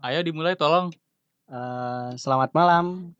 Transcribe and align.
Ayo 0.00 0.20
dimulai 0.22 0.56
tolong. 0.56 0.88
Eh, 1.46 2.10
selamat 2.16 2.50
malam. 2.52 3.12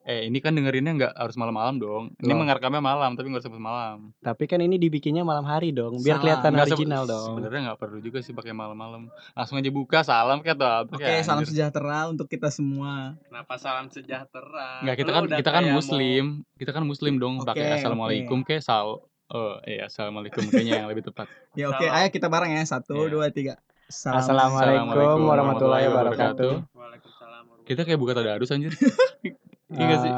Eh 0.00 0.26
ini 0.26 0.40
kan 0.40 0.50
dengerinnya 0.50 0.92
nggak 0.92 1.12
harus 1.14 1.36
malam-malam 1.36 1.76
dong. 1.76 2.04
Ini 2.18 2.28
Loh. 2.28 2.40
mengerekamnya 2.40 2.80
malam 2.82 3.14
tapi 3.14 3.30
nggak 3.30 3.40
sampai 3.40 3.60
malam. 3.62 4.10
Tapi 4.18 4.44
kan 4.44 4.58
ini 4.58 4.74
dibikinnya 4.74 5.22
malam 5.22 5.44
hari 5.44 5.70
dong, 5.70 5.96
biar 5.96 6.16
Salah. 6.16 6.20
kelihatan 6.20 6.50
Nggak, 6.50 6.66
sebe- 6.66 6.74
original 6.74 7.02
dong. 7.04 7.26
Sebenarnya 7.30 7.60
nggak 7.62 7.78
perlu 7.78 7.98
juga 8.00 8.18
sih 8.18 8.32
pakai 8.32 8.50
malam-malam. 8.50 9.06
Langsung 9.30 9.56
aja 9.56 9.70
buka 9.70 10.00
salam 10.02 10.40
kayak 10.40 10.56
atau 10.56 10.68
apa 10.82 10.92
Oke, 10.92 11.04
kayak, 11.04 11.22
salam 11.22 11.40
anjir. 11.40 11.52
sejahtera 11.52 11.98
untuk 12.08 12.26
kita 12.26 12.48
semua. 12.48 13.14
Kenapa 13.22 13.54
salam 13.56 13.86
sejahtera? 13.86 14.82
Nggak 14.82 14.96
kita 14.98 15.10
Lu 15.10 15.14
kan 15.14 15.24
kita 15.30 15.50
kan 15.50 15.62
kayak 15.62 15.68
mau- 15.68 15.78
muslim. 15.78 16.24
Kita 16.54 16.70
kan 16.72 16.82
muslim 16.82 17.14
dong 17.16 17.34
Oke, 17.38 17.46
pakai 17.46 17.64
assalamualaikum 17.78 18.38
kayak 18.42 18.60
sal. 18.60 19.04
Oh 19.30 19.62
iya 19.62 19.86
assalamualaikum 19.86 20.42
kayaknya 20.44 20.82
yang 20.82 20.88
lebih 20.90 21.06
tepat. 21.06 21.30
Ya 21.54 21.70
oke, 21.70 21.78
Salam. 21.78 21.94
ayo 21.94 22.08
kita 22.10 22.26
bareng 22.26 22.50
ya. 22.50 22.66
Satu, 22.66 22.98
Iya. 22.98 23.12
dua, 23.14 23.26
tiga. 23.30 23.54
Salam. 23.90 24.22
Assalamualaikum 24.22 25.26
warahmatullahi 25.26 25.90
wabarakatuh. 25.90 26.52
Waalaikumsalam 26.70 27.42
warahmatullahi 27.42 27.66
Kita 27.66 27.82
kayak 27.82 27.98
buka 27.98 28.12
tadarus 28.14 28.54
anjir. 28.54 28.70
iya 29.74 29.82
gak 29.84 29.98
sih? 29.98 30.12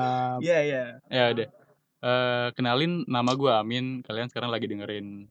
Iya, 0.44 0.58
iya. 0.60 0.82
Ya 1.08 1.24
udah. 1.32 1.48
Eh 2.02 2.48
kenalin 2.52 3.08
nama 3.08 3.32
gue 3.32 3.48
Amin. 3.48 4.04
Kalian 4.04 4.28
sekarang 4.28 4.52
lagi 4.52 4.68
dengerin 4.68 5.24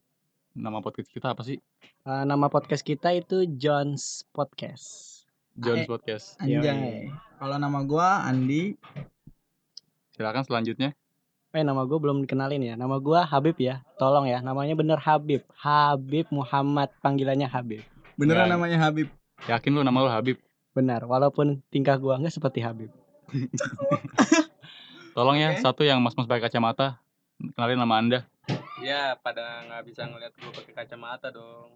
nama 0.52 0.82
podcast 0.82 1.08
kita 1.08 1.32
apa 1.32 1.46
sih? 1.46 1.62
eh, 2.02 2.24
nama 2.26 2.50
podcast 2.50 2.82
kita 2.82 3.14
itu 3.14 3.46
John's 3.46 4.26
Podcast. 4.34 5.22
Jones 5.54 5.86
Eh, 5.86 5.88
Podcast. 5.88 6.26
Anjay. 6.42 7.14
Kalau 7.38 7.62
nama 7.62 7.86
gua 7.86 8.26
Andi. 8.26 8.74
Silakan 10.12 10.42
selanjutnya. 10.42 10.98
Eh 11.52 11.62
nama 11.62 11.84
gue 11.84 11.98
belum 12.00 12.24
dikenalin 12.24 12.64
ya. 12.64 12.74
Nama 12.74 12.98
gue 12.98 13.20
Habib 13.22 13.60
ya. 13.60 13.86
Tolong 14.00 14.26
ya. 14.26 14.42
Namanya 14.42 14.74
bener 14.74 14.98
Habib. 14.98 15.44
Habib 15.54 16.26
Muhammad. 16.32 16.90
Panggilannya 17.04 17.46
Habib. 17.46 17.84
Beneran 18.22 18.46
Ya. 18.46 18.54
namanya 18.54 18.78
Habib. 18.78 19.10
Yakin 19.50 19.72
lu 19.74 19.82
nama 19.82 19.98
lu 20.06 20.10
Habib? 20.14 20.38
Benar. 20.78 21.02
Walaupun 21.10 21.66
tingkah 21.74 21.98
gue 21.98 22.14
nggak 22.14 22.30
seperti 22.30 22.62
Habib. 22.62 22.94
Tolong 25.18 25.42
ya 25.42 25.58
Oke. 25.58 25.66
satu 25.66 25.82
yang 25.82 25.98
mas-mas 26.00 26.30
pakai 26.30 26.46
kacamata. 26.46 27.02
Kenalin 27.58 27.82
nama 27.82 27.98
anda. 27.98 28.20
Ya, 28.80 29.18
pada 29.18 29.66
nggak 29.66 29.84
bisa 29.90 30.06
ngeliat 30.06 30.34
gue 30.38 30.52
pakai 30.54 30.74
kacamata 30.86 31.34
dong. 31.34 31.76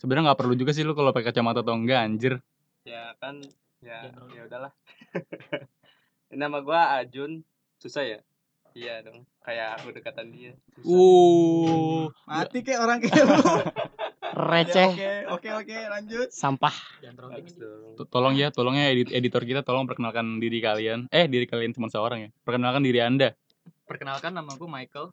Sebenarnya 0.00 0.32
nggak 0.32 0.40
perlu 0.40 0.54
juga 0.56 0.72
sih 0.72 0.80
lu 0.82 0.96
kalau 0.96 1.12
pakai 1.12 1.28
kacamata 1.28 1.60
atau 1.60 1.76
enggak 1.76 2.00
anjir. 2.00 2.40
Ya 2.88 3.12
kan, 3.20 3.44
ya 3.84 4.08
ya 4.32 4.48
udahlah. 4.48 4.72
Ini 6.32 6.40
nama 6.40 6.58
gua 6.60 6.96
Ajun. 6.98 7.44
Susah 7.78 8.02
ya? 8.02 8.18
Iya 8.76 9.00
dong. 9.00 9.24
Kayak 9.40 9.80
aku 9.80 9.94
dekatan 9.94 10.32
dia. 10.34 10.52
Susah. 10.76 10.88
Uh. 10.90 12.04
Mati 12.28 12.60
kayak 12.66 12.80
orang 12.82 12.98
kayak 13.00 13.24
lu. 13.24 13.40
Receh. 14.36 14.90
Ya, 14.92 15.32
Oke, 15.32 15.48
oke, 15.48 15.64
oke, 15.64 15.76
lanjut. 15.88 16.28
Sampah. 16.28 16.76
Tolong 18.12 18.36
ya, 18.36 18.52
tolong 18.52 18.76
ya 18.76 18.92
edit 18.92 19.08
editor 19.08 19.40
kita 19.42 19.64
tolong 19.64 19.88
perkenalkan 19.88 20.36
diri 20.36 20.60
kalian. 20.60 21.08
Eh, 21.08 21.24
diri 21.24 21.48
kalian 21.48 21.72
cuma 21.72 21.88
seorang 21.88 22.28
ya. 22.28 22.30
Perkenalkan 22.44 22.84
diri 22.84 23.00
Anda. 23.00 23.32
Perkenalkan 23.88 24.36
nama 24.36 24.52
gue 24.52 24.68
Michael. 24.68 25.08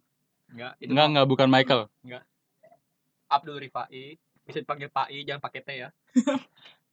Enggak, 0.52 0.74
itu 0.78 0.92
Enggak, 0.92 1.06
enggak 1.08 1.28
bukan 1.32 1.48
Michael. 1.48 1.82
Abdul 3.32 3.58
Rifai. 3.64 4.20
Bisa 4.44 4.60
dipanggil 4.60 4.92
Pak 4.92 5.08
I, 5.08 5.24
jangan 5.24 5.40
pakai 5.40 5.62
T 5.64 5.70
ya. 5.72 5.90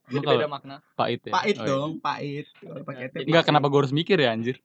Jadi 0.06 0.22
beda 0.22 0.46
makna. 0.46 0.78
pahit 0.94 1.26
ya. 1.26 1.32
Pahit 1.34 1.56
Oh, 1.58 1.62
iya. 1.62 1.70
dong, 1.74 1.92
pahit. 1.98 2.46
Kalau 2.54 2.82
pakai 2.86 3.06
T. 3.10 3.14
Enggak, 3.26 3.44
kenapa 3.44 3.66
gue 3.66 3.78
harus 3.82 3.90
mikir 3.90 4.16
ya 4.16 4.30
anjir? 4.30 4.62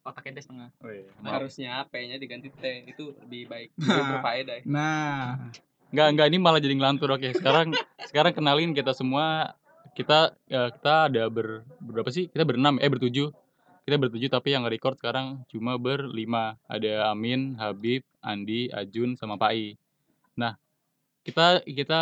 Otak 0.00 0.32
ente 0.32 0.40
setengah. 0.40 0.72
Oh, 0.80 0.88
iya. 0.88 1.12
Harusnya 1.22 1.84
P-nya 1.92 2.16
diganti 2.16 2.48
T. 2.48 2.64
Itu 2.88 3.12
lebih 3.20 3.52
baik. 3.52 3.68
Nah. 3.84 4.08
Berfaedah. 4.16 4.58
Nah, 4.64 5.52
Enggak, 5.90 6.08
enggak 6.14 6.26
ini 6.30 6.38
malah 6.38 6.60
jadi 6.62 6.74
ngelantur. 6.78 7.10
Oke, 7.14 7.34
sekarang 7.34 7.74
sekarang 8.10 8.32
kenalin 8.34 8.70
kita 8.70 8.94
semua. 8.94 9.54
Kita 9.90 10.38
ya, 10.46 10.70
kita 10.70 11.10
ada 11.10 11.26
ber 11.26 11.66
berapa 11.82 12.06
sih? 12.14 12.30
Kita 12.30 12.46
berenam, 12.46 12.78
eh 12.78 12.86
bertujuh. 12.86 13.34
Kita 13.82 13.96
bertujuh 13.98 14.30
tapi 14.30 14.54
yang 14.54 14.62
record 14.70 14.94
sekarang 15.02 15.42
cuma 15.50 15.74
berlima. 15.74 16.54
Ada 16.70 17.10
Amin, 17.10 17.58
Habib, 17.58 18.06
Andi, 18.22 18.70
Ajun 18.70 19.18
sama 19.18 19.34
Pai. 19.34 19.74
Nah, 20.38 20.54
kita 21.26 21.66
kita 21.66 22.00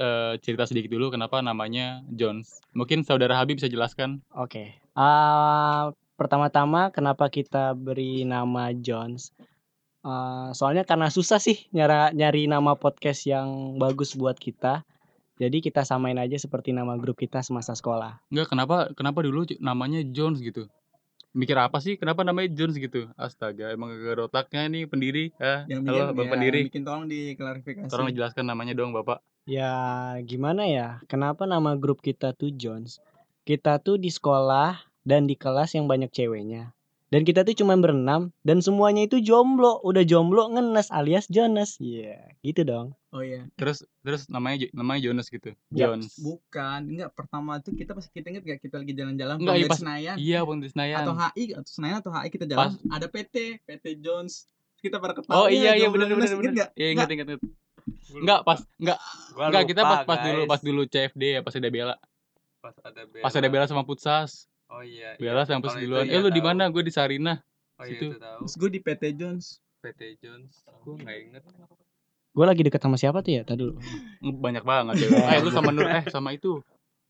eh, 0.00 0.34
cerita 0.40 0.64
sedikit 0.64 0.88
dulu 0.88 1.12
kenapa 1.12 1.44
namanya 1.44 2.00
Jones. 2.08 2.64
Mungkin 2.72 3.04
saudara 3.04 3.36
Habib 3.36 3.60
bisa 3.60 3.68
jelaskan. 3.68 4.24
Oke. 4.32 4.80
Ah, 4.96 5.92
pertama-tama 6.16 6.88
kenapa 6.90 7.28
kita 7.28 7.76
beri 7.76 8.24
nama 8.24 8.72
Jones? 8.72 9.36
Ah, 10.06 10.54
soalnya 10.54 10.86
karena 10.86 11.10
susah 11.10 11.42
sih 11.42 11.66
nyara, 11.74 12.14
nyari 12.14 12.46
nama 12.46 12.78
podcast 12.78 13.26
yang 13.26 13.76
bagus 13.82 14.14
buat 14.14 14.38
kita. 14.38 14.86
Jadi 15.38 15.62
kita 15.62 15.86
samain 15.86 16.18
aja 16.18 16.34
seperti 16.34 16.74
nama 16.74 16.98
grup 16.98 17.18
kita 17.18 17.42
semasa 17.46 17.74
sekolah. 17.74 18.18
Enggak, 18.30 18.50
kenapa 18.50 18.76
kenapa 18.94 19.22
dulu 19.22 19.46
namanya 19.62 20.02
Jones 20.02 20.42
gitu? 20.42 20.66
Mikir 21.30 21.54
apa 21.54 21.78
sih? 21.78 21.94
Kenapa 21.94 22.26
namanya 22.26 22.50
Jones 22.50 22.74
gitu? 22.74 23.06
Astaga, 23.14 23.70
emang 23.70 23.94
gak 23.94 24.18
ada 24.18 24.22
otaknya 24.26 24.66
nih 24.66 24.84
pendiri. 24.90 25.24
Ah, 25.38 25.62
yang 25.70 25.86
halo 25.86 26.10
bikin, 26.10 26.16
Bang 26.18 26.26
ya, 26.26 26.32
pendiri. 26.34 26.58
yang 26.58 26.68
bikin 26.74 26.84
tolong 26.86 27.06
diklarifikasi. 27.06 27.90
Tolong 27.90 28.08
dijelaskan 28.10 28.44
namanya 28.50 28.74
dong, 28.74 28.90
Bapak. 28.90 29.22
Ya 29.46 29.72
gimana 30.26 30.66
ya? 30.66 30.98
Kenapa 31.06 31.46
nama 31.46 31.78
grup 31.78 32.02
kita 32.02 32.34
tuh 32.34 32.50
Jones? 32.50 32.98
Kita 33.46 33.78
tuh 33.78 33.96
di 33.96 34.10
sekolah 34.10 34.76
dan 35.06 35.24
di 35.24 35.38
kelas 35.38 35.72
yang 35.78 35.86
banyak 35.86 36.10
ceweknya. 36.10 36.74
Dan 37.08 37.24
kita 37.24 37.40
tuh 37.40 37.56
cuma 37.56 37.72
berenam 37.80 38.36
dan 38.44 38.60
semuanya 38.60 39.08
itu 39.08 39.16
jomblo. 39.18 39.80
Udah 39.80 40.04
jomblo 40.04 40.52
ngenes 40.52 40.92
alias 40.92 41.24
Jonas. 41.26 41.80
Iya, 41.80 42.20
gitu 42.44 42.68
dong. 42.68 42.92
Oh 43.08 43.24
iya. 43.24 43.48
Terus 43.56 43.80
terus 44.04 44.28
namanya 44.28 44.68
namanya 44.76 45.08
Jonas 45.08 45.32
gitu. 45.32 45.56
Ya, 45.72 45.88
Jones. 45.88 46.20
Bukan, 46.20 46.84
enggak 46.84 47.16
pertama 47.16 47.64
tuh 47.64 47.72
kita 47.72 47.96
pas 47.96 48.04
kita 48.04 48.28
inget 48.28 48.44
gak 48.44 48.60
kita 48.60 48.76
lagi 48.76 48.92
jalan-jalan 48.92 49.40
Enggak, 49.40 49.56
Pom 49.56 49.60
iya, 49.64 49.68
pas- 49.72 49.80
Senayan 49.80 50.16
Iya, 50.20 50.38
Bang 50.44 50.60
Senayan. 50.60 50.98
atau 51.00 51.14
HI 51.16 51.44
atau 51.56 51.70
Senayan 51.72 51.96
atau 52.04 52.10
HI 52.12 52.28
kita 52.28 52.44
jalan 52.44 52.70
ada 52.92 53.06
PT, 53.08 53.36
PT 53.64 53.84
Jones. 54.04 54.44
Kita 54.78 55.00
pada 55.00 55.16
ketawa. 55.16 55.34
Oh 55.34 55.48
iya 55.48 55.74
iya 55.74 55.88
benar 55.88 56.06
Jonas, 56.06 56.28
benar 56.28 56.38
benar. 56.38 56.52
nggak? 56.54 56.70
Iya 56.76 56.88
ingat 56.92 57.06
Nggak. 57.08 57.16
ingat 57.16 57.28
ingat. 57.32 57.42
Enggak 58.08 58.40
pas 58.44 58.60
enggak 58.76 58.98
enggak 59.32 59.64
kita 59.64 59.80
pas 59.80 60.00
pas 60.04 60.18
dulu 60.20 60.40
guys. 60.44 60.50
pas 60.52 60.60
dulu 60.60 60.82
CFD 60.84 61.22
ya 61.24 61.40
pas 61.40 61.54
ada 61.56 61.68
Bella. 61.72 61.96
Pas 62.60 62.74
ada 62.84 63.00
Bella. 63.08 63.24
Pas 63.24 63.32
ada 63.32 63.48
Bella 63.48 63.64
sama 63.64 63.82
Putsas. 63.82 64.44
Oh 64.68 64.82
iya. 64.84 65.16
Bella 65.16 65.44
iya. 65.48 65.56
Kalau 65.56 65.80
duluan. 65.80 66.04
itu 66.04 66.12
Eh 66.12 66.12
iya 66.12 66.18
lu 66.20 66.30
di 66.30 66.42
mana? 66.44 66.68
Gue 66.68 66.84
di 66.84 66.92
Sarina. 66.92 67.40
Oh 67.80 67.84
iya 67.88 67.96
Situ. 67.96 68.06
itu 68.12 68.16
tahu. 68.20 68.38
Terus 68.44 68.54
gue 68.60 68.70
di 68.70 68.80
PT 68.84 69.02
Jones. 69.16 69.44
PT 69.80 70.00
Jones. 70.20 70.52
Gue 70.84 70.94
nggak 71.00 71.16
inget. 71.16 71.42
Gue 72.36 72.44
lagi 72.44 72.62
deket 72.62 72.80
sama 72.84 73.00
siapa 73.00 73.24
tuh 73.24 73.32
ya? 73.32 73.42
Tadi 73.48 73.64
dulu. 73.64 73.80
Banyak 74.20 74.64
banget 74.64 74.94
ya. 75.02 75.08
Eh 75.34 75.40
lu 75.40 75.50
sama 75.50 75.72
Nur 75.72 75.88
eh 75.88 76.04
sama 76.12 76.36
itu 76.36 76.60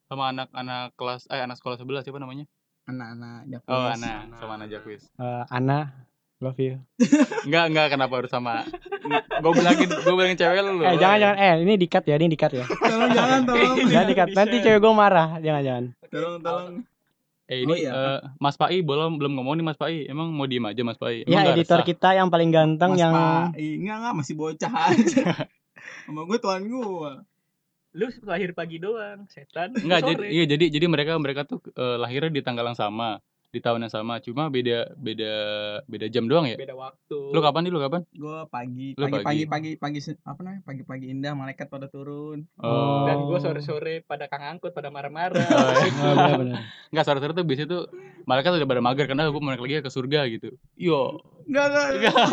sama 0.08 0.32
anak-anak 0.32 0.96
kelas 0.96 1.28
eh 1.28 1.42
anak 1.42 1.58
sekolah 1.58 1.76
sebelah 1.76 2.00
siapa 2.06 2.22
namanya? 2.22 2.46
Anak-anak 2.88 3.52
Jakpus. 3.52 3.68
Oh, 3.68 3.84
Ana, 3.92 4.08
Ana. 4.24 4.36
sama 4.40 4.52
Ana 4.56 4.66
Jakwis. 4.70 5.02
Eh, 5.20 5.44
Ana, 5.52 5.78
love 6.40 6.56
you. 6.56 6.80
Enggak, 7.44 7.64
enggak 7.68 7.86
kenapa 7.92 8.14
harus 8.24 8.32
sama 8.32 8.64
Gue 9.44 9.52
bilangin 9.52 9.88
gue 9.92 10.14
bilangin 10.16 10.38
cewek 10.40 10.60
lu. 10.64 10.80
Eh 10.80 10.96
jangan 10.96 11.18
jangan 11.20 11.36
eh 11.36 11.54
ini 11.60 11.74
dikat 11.76 12.04
ya, 12.08 12.16
ini 12.16 12.32
dikat 12.32 12.52
ya. 12.56 12.64
Tolong 12.64 13.12
jangan, 13.12 13.40
tolong. 13.44 13.76
Jangan 13.92 14.06
dikat. 14.08 14.28
Nanti 14.32 14.56
cewek 14.64 14.80
gue 14.80 14.92
marah. 14.96 15.28
Jangan 15.44 15.62
jangan. 15.66 15.84
Tolong, 16.08 16.36
tolong. 16.40 16.74
Eh 17.48 17.64
Oh, 17.64 17.72
ini 17.72 17.74
iya. 17.80 17.92
eh, 17.96 18.18
Mas 18.36 18.60
Pai 18.60 18.84
belum 18.84 19.16
belum 19.16 19.32
ngomong 19.40 19.56
nih 19.56 19.64
Mas 19.64 19.80
Pai. 19.80 20.04
Emang 20.04 20.28
mau 20.28 20.44
diem 20.44 20.60
aja 20.68 20.82
Mas 20.84 21.00
Pai? 21.00 21.24
Emang 21.24 21.48
Ya 21.48 21.56
editor 21.56 21.80
resah? 21.80 21.88
kita 21.88 22.08
yang 22.12 22.28
paling 22.28 22.52
ganteng 22.52 22.92
Mas 22.92 23.00
yang 23.00 23.14
Pak, 23.16 23.56
enggak 23.56 23.96
enggak 24.04 24.14
masih 24.20 24.34
bocah 24.36 24.72
aja. 24.92 25.22
Sama 26.04 26.28
gue 26.28 26.38
tuan 26.38 26.62
gue. 26.68 27.12
Lu 27.96 28.06
lahir 28.28 28.52
pagi 28.52 28.76
doang, 28.76 29.24
setan. 29.32 29.72
Enggak, 29.72 30.04
jadi 30.04 30.22
iya 30.28 30.44
jadi 30.44 30.64
jadi 30.68 30.86
mereka 30.92 31.16
mereka 31.16 31.40
tuh 31.48 31.64
eh, 31.72 31.96
lahirnya 31.96 32.28
di 32.28 32.44
tanggal 32.44 32.68
yang 32.68 32.76
sama, 32.76 33.16
di 33.48 33.64
tahun 33.64 33.88
yang 33.88 33.92
sama, 33.92 34.20
cuma 34.20 34.52
beda 34.52 34.92
beda 35.00 35.32
beda 35.88 36.06
jam 36.12 36.28
doang 36.28 36.44
ya. 36.44 36.60
Beda 36.60 36.76
waktu. 36.76 37.18
Lu 37.32 37.40
kapan 37.40 37.64
nih? 37.64 37.72
Lu 37.72 37.80
kapan? 37.80 38.00
Gue 38.12 38.38
pagi, 38.52 38.88
Lu 38.92 39.08
pagi, 39.08 39.24
pagi. 39.24 39.24
pagi, 39.24 39.70
pagi, 39.80 39.98
pagi, 40.04 40.20
apa 40.28 40.40
namanya? 40.44 40.60
Pagi-pagi 40.68 41.06
indah, 41.08 41.32
malaikat 41.32 41.72
pada 41.72 41.88
turun. 41.88 42.44
Oh. 42.60 43.08
Dan 43.08 43.24
gue 43.24 43.38
sore-sore 43.40 44.04
pada 44.04 44.28
kang 44.28 44.44
angkut 44.44 44.76
pada 44.76 44.92
marah-marah. 44.92 45.48
Oh, 45.48 45.72
iya. 45.80 45.92
Oh, 46.08 46.14
benar-benar. 46.14 46.60
Enggak, 46.92 47.04
sore-sore 47.08 47.32
tuh 47.32 47.44
biasanya 47.48 47.68
tuh 47.72 47.82
tuh 48.28 48.58
udah 48.60 48.68
pada 48.68 48.82
mager 48.84 49.06
karena 49.08 49.32
gue 49.32 49.40
balik 49.40 49.62
lagi 49.64 49.80
ke 49.80 49.90
surga 49.92 50.20
gitu. 50.28 50.48
Yo. 50.76 51.24
Enggak, 51.48 51.64
enggak. 51.72 52.14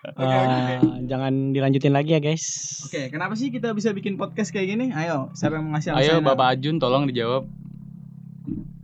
Oke, 0.00 0.24
oke, 0.24 0.32
oke. 0.32 0.74
Eh, 0.80 0.80
jangan 1.12 1.52
dilanjutin 1.52 1.92
lagi 1.92 2.16
ya 2.16 2.24
guys. 2.24 2.80
Oke, 2.88 3.12
kenapa 3.12 3.36
sih 3.36 3.52
kita 3.52 3.76
bisa 3.76 3.92
bikin 3.92 4.16
podcast 4.16 4.48
kayak 4.48 4.72
gini? 4.72 4.86
Ayo, 4.96 5.28
siapa 5.36 5.60
yang 5.60 5.68
mau 5.68 5.76
ngasih 5.76 5.92
Ayo? 5.92 6.24
Bapak 6.24 6.56
Ajun 6.56 6.80
tolong 6.80 7.04
dijawab. 7.04 7.44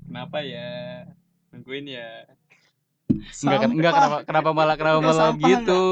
Kenapa 0.05 0.45
ya? 0.45 1.09
Nungguin 1.67 1.99
ya. 1.99 2.31
Enggak 3.43 3.59
kan- 3.59 3.73
enggak 3.75 3.93
kenapa 3.93 4.17
kenapa 4.23 4.51
malah 4.55 4.77
kenapa 4.79 4.99
Enggak, 5.03 5.11
malah 5.11 5.27
sampah, 5.35 5.49
gitu. 5.51 5.83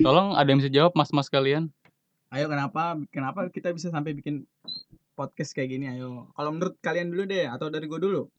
Tolong 0.00 0.28
ada 0.32 0.48
yang 0.48 0.58
bisa 0.64 0.72
jawab 0.72 0.96
mas-mas 0.96 1.28
kalian? 1.28 1.68
Ayo, 2.32 2.48
kenapa 2.48 2.96
kenapa 3.12 3.52
kita 3.52 3.68
bisa 3.68 3.92
sampai 3.92 4.16
bikin 4.16 4.48
podcast 5.12 5.52
kayak 5.52 5.76
gini? 5.76 5.92
Ayo. 5.92 6.32
Kalau 6.32 6.56
menurut 6.56 6.80
kalian 6.80 7.12
dulu 7.12 7.28
deh 7.28 7.44
atau 7.44 7.68
dari 7.68 7.84
gue 7.84 8.00
dulu? 8.00 8.32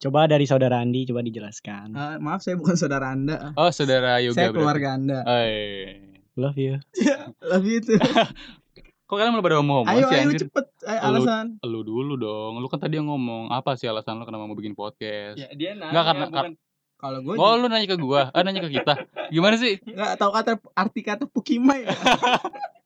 Coba 0.00 0.24
dari 0.24 0.48
saudara 0.48 0.80
Andi 0.80 1.04
coba 1.04 1.20
dijelaskan. 1.20 1.92
Eh, 1.92 2.16
maaf, 2.24 2.40
saya 2.40 2.56
bukan 2.56 2.72
saudara 2.72 3.12
Anda. 3.12 3.52
Oh, 3.52 3.68
saudara 3.68 4.24
Yoga 4.24 4.32
saya 4.32 4.48
berarti. 4.48 4.56
keluarga 4.56 4.88
Anda. 4.96 5.18
Eh, 5.28 6.24
Love 6.40 6.56
you. 6.56 6.80
Love 7.52 7.68
you 7.68 7.84
too. 7.84 8.00
Kok 9.08 9.16
kalian 9.16 9.32
malah 9.32 9.40
pada 9.42 9.56
ngomong 9.58 9.84
Ayo 9.88 10.04
sih 10.04 10.14
ayo 10.14 10.28
anjir? 10.28 10.40
cepet 10.44 10.66
eh, 10.84 10.92
Lu- 10.92 11.24
alasan. 11.24 11.46
Lu 11.62 11.80
dulu 11.80 12.14
dong. 12.14 12.60
Lu 12.60 12.68
kan 12.68 12.76
tadi 12.76 12.94
yang 12.94 13.08
ngomong 13.08 13.48
apa 13.48 13.72
sih 13.72 13.88
alasan 13.88 14.20
lu 14.20 14.24
kenapa 14.24 14.44
mau 14.44 14.52
bikin 14.52 14.72
podcast? 14.72 15.34
Ya 15.34 15.48
dia 15.50 15.72
nanya 15.72 15.88
Enggak, 15.90 16.04
karena- 16.06 16.26
bukan 16.28 16.52
Kalau 16.98 17.18
gue 17.22 17.34
Oh, 17.34 17.54
lu 17.54 17.66
nanya 17.66 17.86
ke 17.86 17.96
gua. 17.96 18.28
Ah, 18.28 18.42
nanya 18.42 18.58
ke 18.60 18.70
kita. 18.70 18.94
Gimana 19.30 19.54
sih? 19.54 19.78
nggak 19.80 20.18
tahu 20.18 20.30
kata 20.30 20.52
arti 20.74 21.00
kata 21.00 21.24
pukimai. 21.24 21.82
ya? 21.82 21.94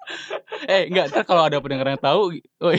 Eh, 0.67 0.91
enggak, 0.91 1.11
ntar 1.11 1.23
kalau 1.27 1.47
ada 1.47 1.59
pendengar 1.59 1.87
yang 1.91 1.99
tahu, 2.03 2.39
woi. 2.63 2.79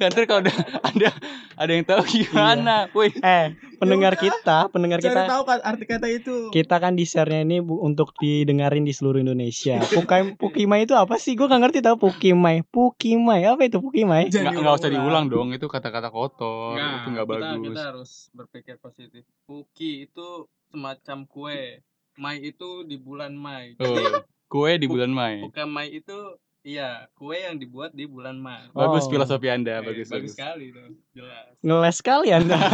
Ntar 0.00 0.24
kalau 0.24 0.40
ada 0.44 0.52
ada 0.84 1.08
ada 1.56 1.72
yang 1.72 1.84
tahu 1.84 2.00
gimana, 2.04 2.88
woi. 2.92 3.12
Eh, 3.20 3.56
pendengar 3.76 4.16
udah. 4.16 4.22
kita, 4.22 4.58
pendengar 4.72 4.98
Cari 5.00 5.08
kita 5.12 5.22
tahu 5.28 5.42
kan 5.44 5.58
arti 5.64 5.84
kata 5.84 6.08
itu. 6.08 6.36
kita 6.52 6.76
kan 6.80 6.92
di 6.96 7.04
share-nya 7.04 7.44
ini 7.44 7.60
bu- 7.60 7.80
untuk 7.82 8.16
didengarin 8.16 8.84
di 8.84 8.92
seluruh 8.96 9.20
Indonesia. 9.20 9.80
Pukai, 9.92 10.36
Pukimai 10.36 10.84
itu 10.88 10.94
apa 10.96 11.16
sih? 11.20 11.36
Gue 11.36 11.48
gak 11.48 11.60
ngerti 11.68 11.84
tau 11.84 11.96
Pukimai. 12.00 12.64
Pukimai 12.64 13.44
apa 13.48 13.66
itu 13.66 13.80
Pukimai? 13.80 14.28
Jangan 14.28 14.52
Enggak 14.52 14.60
enggak 14.62 14.80
usah 14.80 14.90
diulang 14.92 15.26
dong, 15.28 15.48
itu 15.52 15.66
kata-kata 15.68 16.08
kotor, 16.08 16.76
Nggak, 16.78 16.92
itu 16.96 17.08
enggak 17.12 17.26
kita, 17.26 17.34
bagus. 17.36 17.74
Kita 17.76 17.82
harus 17.92 18.10
berpikir 18.32 18.74
positif. 18.80 19.22
Puki 19.44 20.08
itu 20.08 20.46
semacam 20.72 21.18
kue. 21.28 21.84
Mai 22.12 22.44
itu 22.44 22.84
di 22.84 23.00
bulan 23.00 23.32
Mai. 23.32 23.72
Oh, 23.80 24.20
kue 24.52 24.76
di 24.76 24.84
bulan 24.84 25.08
Mei. 25.08 25.40
Bukan 25.40 25.64
Mai 25.66 25.88
itu 25.88 26.36
iya, 26.60 27.08
kue 27.16 27.40
yang 27.40 27.56
dibuat 27.56 27.96
di 27.96 28.04
bulan 28.04 28.36
Mai. 28.36 28.68
Bagus 28.70 29.08
Oh. 29.08 29.10
filosofi 29.10 29.48
Eh, 29.48 29.56
Anda, 29.56 29.80
bagus 29.80 30.12
bagus 30.12 30.28
bagus. 30.28 30.32
sekali 30.36 30.66
tuh. 30.70 30.92
Jelas. 31.16 31.56
Ngeles 31.64 31.98
kali 31.98 32.28
Anda. 32.30 32.58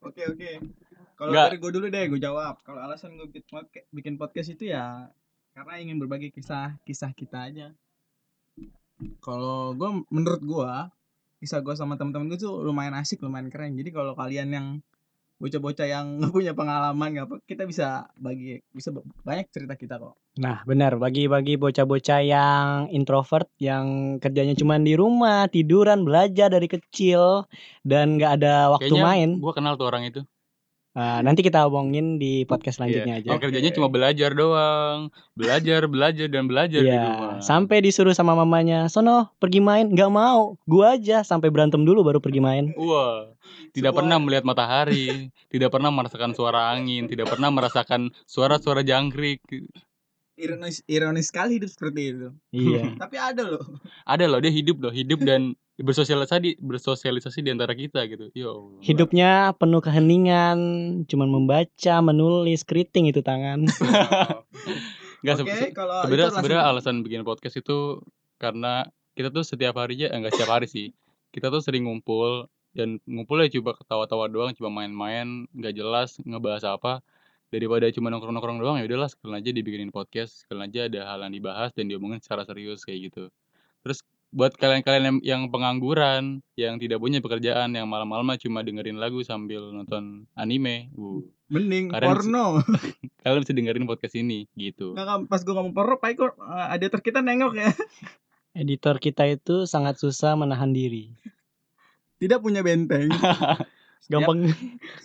Oke 0.00 0.26
oke. 0.26 0.50
Kalau 1.14 1.30
dari 1.30 1.56
gue 1.56 1.70
dulu 1.70 1.86
deh, 1.86 2.04
gue 2.08 2.18
jawab. 2.18 2.58
Kalau 2.60 2.80
alasan 2.80 3.14
gue 3.14 3.28
bikin 3.92 4.16
podcast 4.16 4.48
itu 4.50 4.68
ya 4.68 5.06
karena 5.52 5.76
ingin 5.78 6.00
berbagi 6.00 6.32
kisah-kisah 6.32 7.12
kita 7.12 7.46
aja. 7.46 7.66
Kalau 9.20 9.72
gue, 9.72 9.90
menurut 10.08 10.40
gue, 10.40 10.72
kisah 11.38 11.60
gue 11.60 11.72
sama 11.72 11.94
teman-teman 11.94 12.28
gue 12.28 12.40
tuh 12.40 12.60
lumayan 12.60 12.96
asik, 12.96 13.20
lumayan 13.20 13.48
keren. 13.48 13.76
Jadi 13.76 13.92
kalau 13.92 14.12
kalian 14.12 14.48
yang 14.50 14.66
bocah-bocah 15.40 15.86
yang 15.88 16.06
nggak 16.20 16.32
punya 16.36 16.52
pengalaman 16.52 17.08
nggak 17.16 17.26
apa, 17.26 17.36
kita 17.48 17.64
bisa 17.64 18.06
bagi, 18.20 18.60
bisa 18.70 18.92
banyak 19.24 19.48
cerita 19.48 19.74
kita 19.74 19.96
kok. 19.96 20.14
Nah, 20.38 20.62
benar. 20.62 21.00
Bagi-bagi 21.00 21.58
bocah-bocah 21.58 22.20
yang 22.22 22.86
introvert 22.92 23.50
yang 23.58 24.16
kerjanya 24.22 24.54
cuma 24.54 24.78
di 24.78 24.94
rumah, 24.94 25.50
tiduran, 25.50 26.06
belajar 26.06 26.52
dari 26.52 26.68
kecil 26.70 27.48
dan 27.82 28.20
nggak 28.20 28.38
ada 28.38 28.76
waktu 28.76 28.92
Kayaknya 28.92 29.02
main. 29.02 29.30
gua 29.42 29.52
kenal 29.56 29.74
tuh 29.74 29.88
orang 29.90 30.06
itu. 30.06 30.22
Nah, 30.90 31.22
nanti 31.22 31.46
kita 31.46 31.70
omongin 31.70 32.18
di 32.18 32.42
podcast 32.50 32.82
selanjutnya 32.82 33.22
Iya. 33.22 33.22
aja. 33.22 33.28
Yang 33.30 33.42
kerjanya 33.46 33.70
cuma 33.78 33.86
belajar 33.86 34.30
doang. 34.34 35.14
Belajar, 35.38 35.86
belajar 35.86 36.26
dan 36.26 36.50
belajar 36.50 36.82
di 36.82 36.90
rumah. 36.90 37.38
Iya, 37.38 37.46
sampai 37.46 37.78
disuruh 37.78 38.10
sama 38.10 38.34
mamanya, 38.34 38.90
"Sono, 38.90 39.30
pergi 39.38 39.62
main." 39.62 39.86
nggak 39.86 40.10
mau. 40.10 40.58
Gua 40.66 40.98
aja 40.98 41.22
sampai 41.22 41.46
berantem 41.54 41.86
dulu 41.86 42.02
baru 42.02 42.18
pergi 42.18 42.42
main. 42.42 42.74
Wah, 42.74 43.30
tidak 43.70 43.94
pernah 43.94 44.18
melihat 44.18 44.42
matahari, 44.42 45.30
tidak 45.46 45.70
pernah 45.70 45.94
merasakan 45.94 46.34
suara 46.34 46.74
angin, 46.74 47.06
tidak 47.06 47.30
pernah 47.30 47.54
merasakan 47.54 48.10
suara-suara 48.26 48.82
jangkrik. 48.82 49.46
Ironis, 50.40 50.80
ironis 50.88 51.28
sekali 51.28 51.60
hidup 51.60 51.68
seperti 51.68 52.00
itu. 52.10 52.28
Iya. 52.50 52.82
Tapi 53.02 53.16
ada 53.20 53.44
loh. 53.44 53.64
Ada 54.08 54.24
loh 54.24 54.40
dia 54.40 54.48
hidup 54.48 54.80
loh, 54.80 54.92
hidup 54.92 55.20
dan 55.20 55.52
bersosialisasi 55.76 56.60
bersosialisasi 56.60 57.40
di 57.40 57.50
antara 57.52 57.72
kita 57.72 58.04
gitu. 58.08 58.32
Yo. 58.32 58.80
Hidupnya 58.80 59.52
penuh 59.56 59.80
keheningan, 59.80 60.58
cuman 61.08 61.28
membaca, 61.28 61.94
menulis, 62.00 62.64
keriting 62.64 63.08
itu 63.08 63.20
tangan. 63.20 63.64
Enggak 65.20 65.36
Oke, 65.44 65.52
se- 65.52 65.72
kalau 65.76 66.00
itu 66.00 66.08
sebenarnya 66.08 66.24
alasan- 66.24 66.36
sebenarnya 66.40 66.64
alasan 66.64 66.96
bikin 67.04 67.22
podcast 67.24 67.56
itu 67.60 68.00
karena 68.40 68.88
kita 69.12 69.28
tuh 69.28 69.44
setiap 69.44 69.76
harinya 69.76 70.08
eh, 70.08 70.16
enggak 70.16 70.32
setiap 70.36 70.52
hari 70.56 70.64
sih. 70.68 70.96
Kita 71.28 71.52
tuh 71.52 71.60
sering 71.60 71.84
ngumpul 71.84 72.48
dan 72.72 73.02
ngumpulnya 73.04 73.52
coba 73.60 73.76
ketawa-tawa 73.76 74.26
doang, 74.32 74.50
cuma 74.56 74.70
main-main, 74.72 75.44
nggak 75.52 75.74
jelas 75.76 76.16
ngebahas 76.24 76.64
apa. 76.64 77.04
Daripada 77.50 77.90
cuma 77.90 78.14
nongkrong-nongkrong 78.14 78.62
doang 78.62 78.78
ya 78.78 78.86
udahlah 78.86 79.10
sekalian 79.10 79.42
aja 79.42 79.50
dibikinin 79.50 79.90
podcast, 79.90 80.46
sekalian 80.46 80.70
aja 80.70 80.80
ada 80.86 81.00
hal 81.10 81.18
yang 81.26 81.34
dibahas 81.34 81.74
dan 81.74 81.90
diomongin 81.90 82.22
secara 82.22 82.46
serius 82.46 82.86
kayak 82.86 83.10
gitu. 83.10 83.26
Terus 83.82 84.06
buat 84.30 84.54
kalian-kalian 84.54 85.02
yang, 85.02 85.18
yang 85.26 85.42
pengangguran, 85.50 86.38
yang 86.54 86.78
tidak 86.78 87.02
punya 87.02 87.18
pekerjaan, 87.18 87.74
yang 87.74 87.90
malam-malam 87.90 88.38
cuma 88.38 88.62
dengerin 88.62 89.02
lagu 89.02 89.18
sambil 89.26 89.74
nonton 89.74 90.30
anime, 90.38 90.94
uh, 90.94 91.18
Mending 91.50 91.90
Karen- 91.90 92.06
porno. 92.14 92.62
kalian 93.26 93.42
bisa 93.42 93.52
dengerin 93.52 93.84
podcast 93.90 94.14
ini 94.14 94.46
gitu. 94.54 94.94
Nggak, 94.94 95.26
pas 95.26 95.42
gue 95.42 95.50
ngomong 95.50 95.74
porno, 95.74 95.98
Pak 95.98 96.10
Iko, 96.14 96.26
eh, 96.38 96.66
editor 96.78 97.02
kita 97.02 97.18
nengok 97.20 97.52
ya. 97.58 97.70
Editor 98.50 98.98
kita 98.98 99.30
itu 99.30 99.62
sangat 99.62 100.02
susah 100.02 100.34
menahan 100.34 100.74
diri. 100.74 101.14
Tidak 102.18 102.42
punya 102.42 102.66
benteng. 102.66 103.06
Gampang 104.10 104.50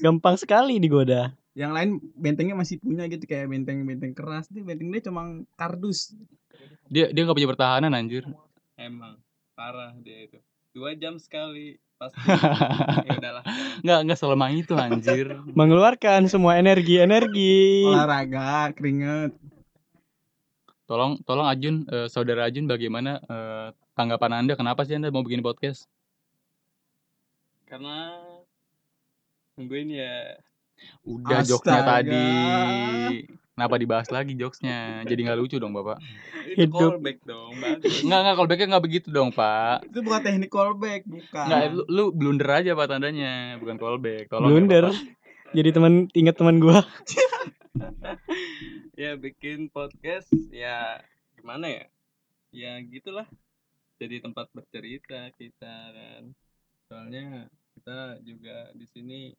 gampang 0.02 0.34
sekali 0.34 0.82
digoda. 0.82 1.30
Yang 1.56 1.72
lain 1.72 1.90
bentengnya 2.20 2.56
masih 2.60 2.84
punya 2.84 3.08
gitu 3.08 3.24
kayak 3.24 3.48
benteng-benteng 3.48 4.12
keras. 4.12 4.52
Ini 4.52 4.68
benteng 4.68 4.92
dia 4.92 5.02
cuma 5.08 5.40
kardus. 5.56 6.12
Dia 6.92 7.10
dia 7.16 7.22
nggak 7.24 7.38
punya 7.40 7.50
pertahanan 7.56 7.96
anjir. 7.96 8.28
Emang 8.76 9.16
parah 9.56 9.96
dia 10.04 10.28
itu. 10.28 10.38
Dua 10.76 10.92
jam 11.00 11.16
sekali 11.16 11.80
pasti. 11.96 12.20
ya 13.08 13.12
udahlah. 13.16 13.44
Nggak 13.88 14.00
nggak 14.04 14.20
selama 14.20 14.46
itu 14.52 14.76
anjir. 14.76 15.40
Mengeluarkan 15.56 16.28
semua 16.28 16.60
energi-energi. 16.60 17.88
Olahraga, 17.88 18.76
keringet. 18.76 19.32
Tolong 20.86 21.24
tolong 21.24 21.48
Ajun, 21.48 21.88
eh, 21.88 22.12
saudara 22.12 22.52
Ajun 22.52 22.68
bagaimana 22.68 23.24
eh, 23.24 23.68
tanggapan 23.96 24.44
Anda? 24.44 24.54
Kenapa 24.60 24.84
sih 24.84 25.00
Anda 25.00 25.08
mau 25.08 25.24
bikin 25.24 25.40
podcast? 25.40 25.88
Karena 27.64 28.12
nungguin 29.56 29.96
ya 29.96 30.36
Udah 31.06 31.42
jokesnya 31.46 31.82
Astaga. 31.82 31.92
tadi. 32.04 32.28
Kenapa 33.56 33.76
dibahas 33.80 34.10
lagi 34.12 34.36
jokesnya? 34.36 35.08
Jadi 35.08 35.20
nggak 35.24 35.40
lucu 35.40 35.56
dong 35.58 35.72
bapak. 35.72 35.98
itu 36.46 36.68
Hidup. 36.68 37.00
callback 37.00 37.18
dong 37.24 37.54
bagus. 37.58 38.04
Nggak 38.04 38.20
nggak 38.20 38.36
kalau 38.36 38.48
backnya 38.52 38.68
nggak 38.76 38.86
begitu 38.86 39.08
dong 39.10 39.30
pak. 39.32 39.88
Itu 39.88 40.00
bukan 40.04 40.22
teknik 40.22 40.52
callback, 40.52 41.02
bukan. 41.08 41.46
Nggak 41.48 41.62
lu, 41.72 41.84
lu 41.88 42.04
blunder 42.12 42.50
aja 42.52 42.72
pak 42.76 42.88
tandanya, 42.92 43.56
bukan 43.58 43.76
callback. 43.80 44.28
Tolong 44.28 44.46
ya, 44.46 44.52
Blunder. 44.52 44.86
Bapak. 44.92 45.00
Jadi 45.56 45.70
teman 45.72 45.94
ingat 46.12 46.36
teman 46.36 46.56
gua. 46.60 46.84
ya 49.02 49.20
bikin 49.20 49.68
podcast 49.68 50.32
ya 50.52 51.04
gimana 51.36 51.68
ya 51.68 51.86
ya 52.56 52.72
gitulah 52.88 53.28
jadi 54.00 54.24
tempat 54.24 54.48
bercerita 54.56 55.28
kita 55.36 55.76
kan 55.92 56.32
soalnya 56.88 57.52
kita 57.76 58.24
juga 58.24 58.72
di 58.72 58.88
sini 58.88 59.36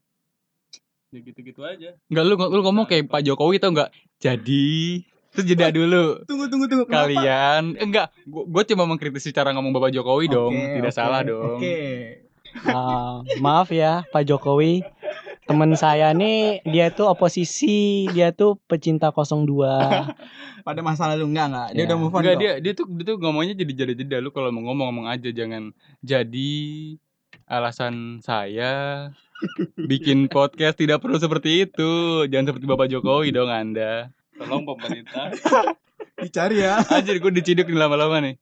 ya 1.09 1.19
gitu-gitu 1.23 1.63
aja 1.63 1.95
Nggak 2.07 2.25
lu 2.25 2.35
lu 2.37 2.61
ngomong 2.63 2.85
kayak 2.85 3.07
Pak 3.07 3.23
Jokowi 3.23 3.57
tau 3.57 3.71
nggak? 3.71 3.91
Jadi 4.19 5.03
terus 5.31 5.45
jeda 5.45 5.69
dulu. 5.69 6.25
Tunggu, 6.25 6.49
tunggu, 6.49 6.65
tunggu. 6.65 6.85
Kenapa? 6.89 7.05
Kalian 7.07 7.63
enggak, 7.77 8.09
gua, 8.25 8.43
gua 8.49 8.63
cuma 8.65 8.89
mengkritisi 8.89 9.31
cara 9.31 9.53
ngomong 9.53 9.69
Bapak 9.71 9.93
Jokowi 9.93 10.27
dong, 10.27 10.55
tidak 10.57 10.93
oke, 10.93 10.97
salah 10.97 11.21
dong. 11.21 11.61
Oke. 11.61 11.77
Ah, 12.65 13.21
maaf 13.37 13.69
ya 13.69 14.09
Pak 14.09 14.25
Jokowi. 14.25 14.81
Temen 15.47 15.79
saya 15.79 16.11
nih 16.11 16.59
dia 16.67 16.91
tuh 16.91 17.07
oposisi, 17.07 18.09
dia 18.11 18.35
tuh 18.35 18.59
pecinta 18.67 19.15
02. 19.15 19.63
Pada 20.67 20.81
masa 20.83 21.07
lalu 21.07 21.31
enggak 21.31 21.47
enggak. 21.53 21.69
Dia 21.71 21.79
Ya. 21.79 21.87
udah 21.87 21.97
move 22.01 22.11
on 22.11 22.21
Enggak 22.25 22.37
dia 22.41 22.53
dia 22.59 22.73
tuh 22.75 22.87
dia 22.91 23.05
tuh 23.05 23.17
ngomongnya 23.21 23.55
jadi 23.55 23.73
jeda-jeda 23.77 24.17
lu 24.19 24.35
kalau 24.35 24.51
mau 24.51 24.67
ngomong 24.67 24.91
ngomong 24.91 25.07
aja 25.07 25.31
jangan 25.31 25.71
jadi 26.01 26.51
alasan 27.47 28.19
saya 28.19 29.13
bikin 29.76 30.26
podcast 30.26 30.76
tidak 30.76 30.99
perlu 30.99 31.16
seperti 31.16 31.64
itu. 31.64 32.25
Jangan 32.25 32.50
seperti 32.50 32.64
Bapak 32.64 32.87
Jokowi 32.88 33.31
dong 33.31 33.49
Anda. 33.49 34.09
tolong 34.37 34.64
pemerintah 34.64 35.33
Dicari 36.16 36.61
ya. 36.61 36.81
Anjir 36.87 37.16
gue 37.16 37.31
diciduk 37.31 37.66
nih 37.66 37.78
lama-lama 37.78 38.21
nih. 38.21 38.35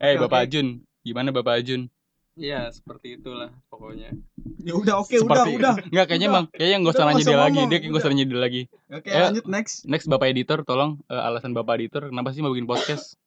Eh 0.00 0.16
Oke, 0.16 0.24
Bapak. 0.24 0.48
Ajun, 0.48 0.80
gimana 1.00 1.28
Bapak 1.30 1.60
Ajun? 1.60 1.86
ya 2.34 2.72
seperti 2.72 3.20
itulah 3.20 3.52
pokoknya 3.68 4.16
Ya 4.64 4.72
udah 4.72 5.04
oke, 5.04 5.12
udah, 5.12 5.44
Seperti- 5.44 5.54
udah. 5.60 5.74
Enggak 5.84 6.04
kayaknya 6.08 6.26
Udah. 6.26 6.32
Bang, 6.32 6.44
kayaknya 6.50 6.76
enggak 6.78 6.88
Udah, 6.88 6.96
usah 6.96 7.06
nanya 7.10 7.22
dia 7.22 7.36
lagi. 7.36 7.60
Dia 7.60 7.68
kayak 7.68 7.84
enggak 7.84 8.00
usah 8.00 8.08
nanya 8.08 8.24
dia 8.24 8.40
lagi. 8.40 8.62
Oke, 8.88 9.08
Eh. 9.10 9.20
lanjut 9.20 9.44
next. 9.46 9.74
Next 9.84 10.06
Bapak 10.08 10.26
editor 10.30 10.58
tolong 10.62 10.90
eh, 11.04 11.20
alasan 11.20 11.52
Bapak 11.52 11.74
editor 11.76 12.08
kenapa 12.08 12.32
sih 12.32 12.40
mau 12.40 12.48
bikin 12.48 12.64
podcast? 12.64 13.20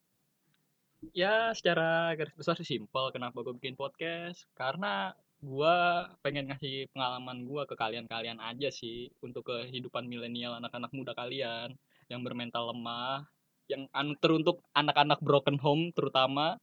Ya 1.11 1.51
secara 1.51 2.15
garis 2.15 2.31
besar 2.39 2.55
sih 2.55 2.79
simpel 2.79 3.11
kenapa 3.11 3.43
gue 3.43 3.51
bikin 3.59 3.75
podcast. 3.75 4.47
Karena 4.55 5.11
gua 5.43 6.07
pengen 6.23 6.47
ngasih 6.47 6.87
pengalaman 6.95 7.43
gua 7.43 7.67
ke 7.67 7.75
kalian-kalian 7.75 8.39
aja 8.39 8.71
sih 8.71 9.11
untuk 9.19 9.51
kehidupan 9.51 10.07
milenial 10.07 10.55
anak-anak 10.55 10.95
muda 10.95 11.11
kalian 11.11 11.75
yang 12.07 12.23
bermental 12.23 12.71
lemah 12.71 13.27
yang 13.67 13.91
an- 13.91 14.15
teruntuk 14.23 14.63
anak-anak 14.71 15.19
broken 15.19 15.59
home 15.59 15.91
terutama 15.91 16.55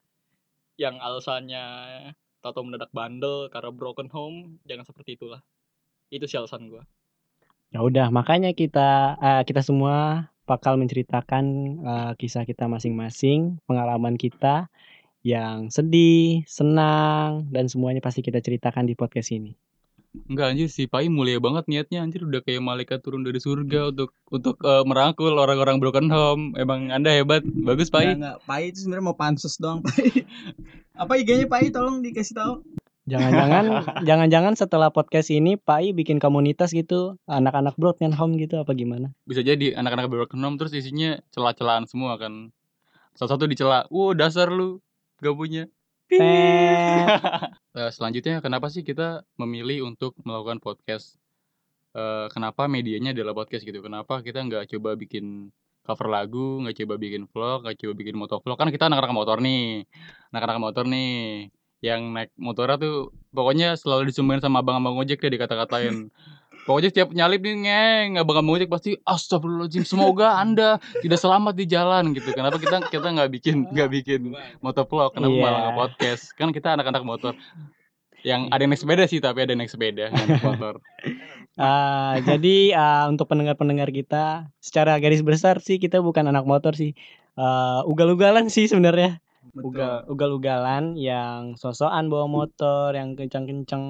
yang 0.81 0.97
alasannya 0.97 1.65
tato 2.41 2.65
mendadak 2.65 2.89
bandel 2.97 3.53
karena 3.53 3.69
broken 3.69 4.09
home 4.09 4.57
jangan 4.65 4.89
seperti 4.89 5.21
itulah. 5.21 5.45
Itu 6.09 6.25
sih 6.25 6.41
alasan 6.41 6.73
gua. 6.73 6.89
Ya 7.71 7.85
udah, 7.85 8.09
makanya 8.09 8.57
kita 8.57 9.21
eh, 9.21 9.43
kita 9.45 9.61
semua 9.61 10.27
bakal 10.51 10.75
menceritakan 10.75 11.45
eh, 11.79 12.13
kisah 12.19 12.43
kita 12.43 12.67
masing-masing, 12.67 13.63
pengalaman 13.71 14.19
kita 14.19 14.67
yang 15.23 15.71
sedih, 15.71 16.43
senang, 16.51 17.47
dan 17.55 17.71
semuanya 17.71 18.03
pasti 18.03 18.25
kita 18.25 18.43
ceritakan 18.43 18.89
di 18.91 18.99
podcast 18.99 19.31
ini. 19.31 19.55
Enggak 20.27 20.51
anjir 20.51 20.67
si 20.67 20.91
Pai 20.91 21.07
mulia 21.07 21.39
banget 21.39 21.71
niatnya 21.71 22.03
anjir 22.03 22.27
udah 22.27 22.43
kayak 22.43 22.59
malaikat 22.59 22.99
turun 22.99 23.23
dari 23.23 23.39
surga 23.39 23.95
untuk 23.95 24.11
untuk 24.27 24.59
eh, 24.67 24.83
merangkul 24.83 25.39
orang-orang 25.39 25.79
broken 25.79 26.11
home. 26.11 26.59
Emang 26.59 26.91
Anda 26.91 27.15
hebat. 27.15 27.47
Bagus 27.47 27.95
Enggak, 27.95 27.95
Pai. 27.95 28.19
enggak. 28.19 28.37
Pai 28.43 28.63
itu 28.75 28.79
sebenarnya 28.83 29.07
mau 29.07 29.15
pansus 29.15 29.55
doang, 29.55 29.87
Pai. 29.87 30.27
Apa 31.03 31.15
IG-nya 31.15 31.47
Pai? 31.47 31.71
Tolong 31.71 32.03
dikasih 32.03 32.35
tahu. 32.35 32.80
Jangan-jangan 33.11 33.65
jangan-jangan 34.09 34.55
setelah 34.55 34.89
podcast 34.95 35.35
ini 35.35 35.59
Pak 35.59 35.79
I 35.83 35.89
bikin 35.91 36.23
komunitas 36.23 36.71
gitu, 36.71 37.19
anak-anak 37.27 37.75
broken 37.75 38.15
home 38.15 38.39
gitu 38.39 38.63
apa 38.63 38.71
gimana? 38.79 39.11
Bisa 39.27 39.43
jadi 39.43 39.75
anak-anak 39.75 40.07
broken 40.07 40.39
home 40.39 40.57
terus 40.57 40.71
isinya 40.71 41.19
celah-celahan 41.35 41.91
semua 41.91 42.15
kan. 42.17 42.55
Salah 43.19 43.35
satu 43.35 43.51
dicela, 43.51 43.91
"Wow, 43.91 44.15
dasar 44.15 44.49
lu 44.55 44.79
gak 45.19 45.35
punya." 45.35 45.67
Eh, 47.71 47.87
selanjutnya 47.95 48.43
kenapa 48.43 48.67
sih 48.67 48.83
kita 48.83 49.23
memilih 49.39 49.87
untuk 49.87 50.19
melakukan 50.27 50.59
podcast? 50.59 51.15
Eh, 51.95 52.27
kenapa 52.35 52.67
medianya 52.67 53.15
adalah 53.15 53.31
podcast 53.31 53.63
gitu? 53.63 53.79
Kenapa 53.79 54.27
kita 54.27 54.43
nggak 54.43 54.75
coba 54.75 54.99
bikin 54.99 55.55
cover 55.87 56.11
lagu, 56.11 56.59
nggak 56.67 56.83
coba 56.83 56.95
bikin 56.99 57.31
vlog, 57.31 57.63
nggak 57.63 57.79
coba 57.79 57.93
bikin 57.95 58.15
motovlog? 58.19 58.59
Kan 58.59 58.75
kita 58.75 58.91
anak-anak 58.91 59.15
motor 59.15 59.39
nih, 59.39 59.87
anak-anak 60.35 60.59
motor 60.59 60.85
nih, 60.91 61.47
yang 61.81 62.13
naik 62.13 62.31
motornya 62.37 62.77
tuh 62.77 63.09
pokoknya 63.33 63.77
selalu 63.77 64.13
disumbangin 64.13 64.45
sama 64.45 64.61
abang-abang 64.61 65.01
ojek 65.01 65.21
deh 65.21 65.33
dikata-katain. 65.33 66.13
Pokoknya 66.69 66.93
setiap 66.93 67.09
nyalip 67.17 67.41
nih 67.41 67.57
ngeng, 67.65 68.09
abang-abang 68.21 68.61
ojek 68.61 68.69
pasti 68.69 69.01
astagfirullahaladzim 69.03 69.89
semoga 69.89 70.37
anda 70.37 70.77
tidak 71.01 71.17
selamat 71.17 71.57
di 71.57 71.65
jalan 71.65 72.13
gitu. 72.13 72.37
Kenapa 72.37 72.61
kita 72.61 72.85
kita 72.93 73.09
nggak 73.17 73.31
bikin 73.33 73.65
nggak 73.73 73.89
bikin 73.91 74.21
motovlog? 74.61 75.17
Kenapa 75.17 75.33
Iya. 75.33 75.43
malah 75.43 75.61
nggak 75.65 75.77
podcast? 75.81 76.37
Kan 76.37 76.53
kita 76.53 76.77
anak-anak 76.77 77.03
motor 77.03 77.33
yang 78.21 78.53
ada 78.53 78.61
yang 78.61 78.77
naik 78.77 78.85
sepeda 78.85 79.09
sih 79.09 79.17
tapi 79.17 79.49
ada 79.49 79.57
yang 79.57 79.65
naik 79.65 79.73
sepeda 79.73 80.13
naik 80.13 80.45
motor 80.45 80.77
Ah, 81.61 82.17
jadi 82.25 82.73
ah, 82.73 83.05
untuk 83.13 83.29
pendengar-pendengar 83.29 83.93
kita, 83.93 84.49
secara 84.65 84.97
garis 84.97 85.21
besar 85.21 85.61
sih 85.61 85.77
kita 85.77 86.01
bukan 86.01 86.25
anak 86.25 86.49
motor 86.49 86.73
sih. 86.73 86.97
Ah, 87.37 87.85
ugal-ugalan 87.85 88.49
sih 88.49 88.65
sebenarnya. 88.65 89.21
Ugal 89.57 90.05
ugal-ugalan 90.07 90.95
yang 91.01 91.57
sosokan 91.57 92.13
bawa 92.13 92.29
motor, 92.29 92.93
yang 92.93 93.17
kencang-kencang 93.17 93.85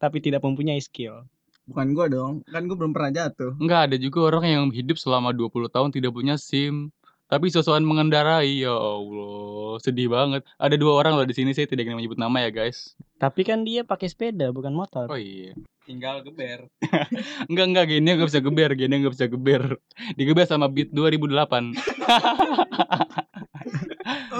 tapi 0.00 0.18
tidak 0.24 0.40
mempunyai 0.40 0.80
skill. 0.80 1.28
Bukan 1.68 1.92
gua 1.92 2.08
dong. 2.08 2.40
Kan 2.48 2.68
gua 2.68 2.76
belum 2.76 2.92
pernah 2.96 3.12
jatuh. 3.12 3.56
Enggak 3.60 3.92
ada 3.92 3.96
juga 4.00 4.32
orang 4.32 4.44
yang 4.44 4.64
hidup 4.72 4.96
selama 4.96 5.32
20 5.36 5.68
tahun 5.68 5.90
tidak 5.92 6.12
punya 6.12 6.34
SIM 6.40 6.92
tapi 7.24 7.48
sosokan 7.48 7.88
mengendarai 7.88 8.62
ya 8.62 8.70
Allah 8.70 9.80
sedih 9.80 10.12
banget 10.12 10.44
ada 10.60 10.76
dua 10.76 10.92
orang 11.02 11.16
loh 11.16 11.24
di 11.26 11.32
sini 11.32 11.56
saya 11.56 11.64
tidak 11.64 11.88
ingin 11.88 11.96
menyebut 11.98 12.20
nama 12.20 12.44
ya 12.44 12.52
guys 12.52 12.92
Tapi 13.16 13.42
kan 13.48 13.64
dia 13.64 13.80
pakai 13.82 14.12
sepeda 14.12 14.52
bukan 14.52 14.76
motor. 14.76 15.08
oh 15.08 15.16
iya 15.18 15.56
tinggal 15.84 16.20
geber 16.24 16.68
enggak 17.50 17.66
enggak 17.68 17.84
gini 17.92 18.08
nggak 18.16 18.28
bisa 18.28 18.40
geber 18.44 18.70
gini 18.76 18.94
nggak 19.04 19.14
bisa 19.18 19.26
geber 19.28 19.62
digeber 20.16 20.46
sama 20.48 20.68
Beat 20.68 20.92
2008 20.92 21.74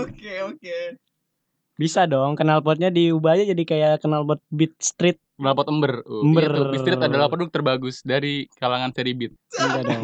Oke, 0.05 0.33
oke. 0.45 0.77
Bisa 1.75 2.07
dong, 2.07 2.39
knalpotnya 2.39 2.87
diubah 2.93 3.35
aja 3.35 3.51
jadi 3.51 3.63
kayak 3.67 4.07
knalpot 4.07 4.39
Beat 4.55 4.79
Street. 4.79 5.19
Knalpot 5.43 5.67
ember. 5.67 6.07
Oh, 6.07 6.23
Ember. 6.23 6.47
Iya 6.47 6.71
Beat 6.71 6.83
Street 6.87 7.03
adalah 7.03 7.27
produk 7.27 7.51
terbagus 7.51 8.07
dari 8.07 8.47
kalangan 8.61 8.95
seri 8.95 9.13
Beat. 9.19 9.35
Enggak 9.59 9.83
dong. 9.91 10.03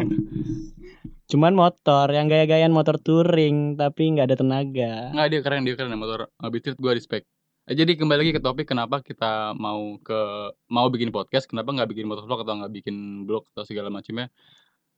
Cuman 1.31 1.55
motor 1.55 2.11
yang 2.11 2.27
gaya-gayaan 2.27 2.75
motor 2.75 2.99
touring 2.99 3.79
tapi 3.79 4.11
nggak 4.11 4.35
ada 4.35 4.37
tenaga. 4.37 5.15
Nggak 5.15 5.29
dia 5.31 5.41
keren 5.47 5.63
dia 5.63 5.75
keren 5.79 5.95
motor 5.95 6.27
uh, 6.27 6.49
Beat 6.51 6.67
Street 6.67 6.81
gue 6.83 6.93
respect. 6.99 7.25
Eh, 7.71 7.79
jadi 7.79 7.95
kembali 7.95 8.19
lagi 8.27 8.33
ke 8.35 8.43
topik 8.43 8.67
kenapa 8.67 8.99
kita 8.99 9.55
mau 9.55 9.95
ke 10.03 10.19
mau 10.67 10.91
bikin 10.91 11.15
podcast, 11.15 11.47
kenapa 11.47 11.71
nggak 11.71 11.95
bikin 11.95 12.11
motovlog 12.11 12.43
atau 12.43 12.59
nggak 12.59 12.73
bikin 12.83 13.23
blog 13.31 13.47
atau 13.55 13.63
segala 13.63 13.95
macamnya. 13.95 14.27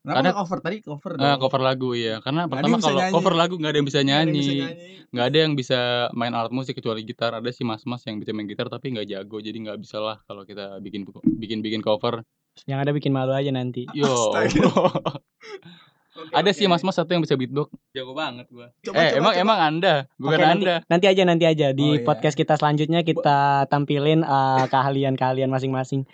Kenapa 0.03 0.19
Karena- 0.19 0.35
cover 0.35 0.59
tadi 0.59 0.77
cover 0.79 1.11
Eh, 1.11 1.17
dong? 1.17 1.39
cover 1.39 1.61
lagu 1.63 1.89
ya, 1.95 2.19
karena 2.19 2.43
ada 2.43 2.51
pertama 2.51 2.75
kalau 2.77 2.99
nyanyi. 2.99 3.13
cover 3.15 3.33
lagu 3.33 3.53
nggak 3.55 3.71
ada 3.71 3.79
yang 3.79 3.87
bisa 3.87 4.01
nyanyi, 4.01 4.47
nggak 5.09 5.25
ada 5.25 5.37
yang 5.39 5.53
bisa 5.53 5.79
main 6.11 6.33
alat 6.33 6.51
musik 6.51 6.75
kecuali 6.75 7.01
gitar. 7.01 7.31
Ada 7.31 7.49
sih 7.49 7.63
mas-mas 7.63 8.03
yang 8.03 8.19
bisa 8.19 8.29
main 8.29 8.43
gitar 8.43 8.67
tapi 8.67 8.91
nggak 8.91 9.07
jago, 9.07 9.39
jadi 9.39 9.55
nggak 9.55 9.79
bisa 9.79 9.97
lah 9.97 10.19
kalau 10.21 10.43
kita 10.43 10.75
bikin 10.77 11.07
bikin 11.33 11.59
bikin 11.59 11.79
cover. 11.79 12.19
Yang 12.65 12.79
ada 12.81 12.91
bikin 12.91 13.09
malu 13.09 13.31
aja 13.31 13.47
nanti. 13.49 13.87
Yo. 13.95 14.11
Oke, 16.13 16.29
ada 16.31 16.45
oke. 16.45 16.53
sih 16.53 16.69
mas-mas 16.69 16.93
satu 16.93 17.09
yang 17.09 17.19
bisa 17.19 17.33
beatbox. 17.33 17.73
jago 17.89 18.13
banget 18.13 18.45
gua 18.47 18.69
Coba, 18.79 18.95
eh 18.95 19.09
coba, 19.09 19.17
emang 19.17 19.33
coba. 19.33 19.41
emang 19.41 19.59
anda, 19.59 19.93
bukan 20.15 20.37
Oke, 20.37 20.45
nanti, 20.45 20.63
anda. 20.63 20.75
nanti 20.85 21.05
aja 21.07 21.23
nanti 21.25 21.45
aja 21.47 21.67
di 21.71 21.81
Oh, 21.81 21.93
iya. 21.95 22.05
podcast 22.05 22.37
kita 22.37 22.53
selanjutnya 22.53 23.01
kita 23.01 23.39
tampilin 23.65 24.21
eh, 24.21 24.63
keahlian-keahlian 24.67 25.49
masing-masing. 25.49 26.05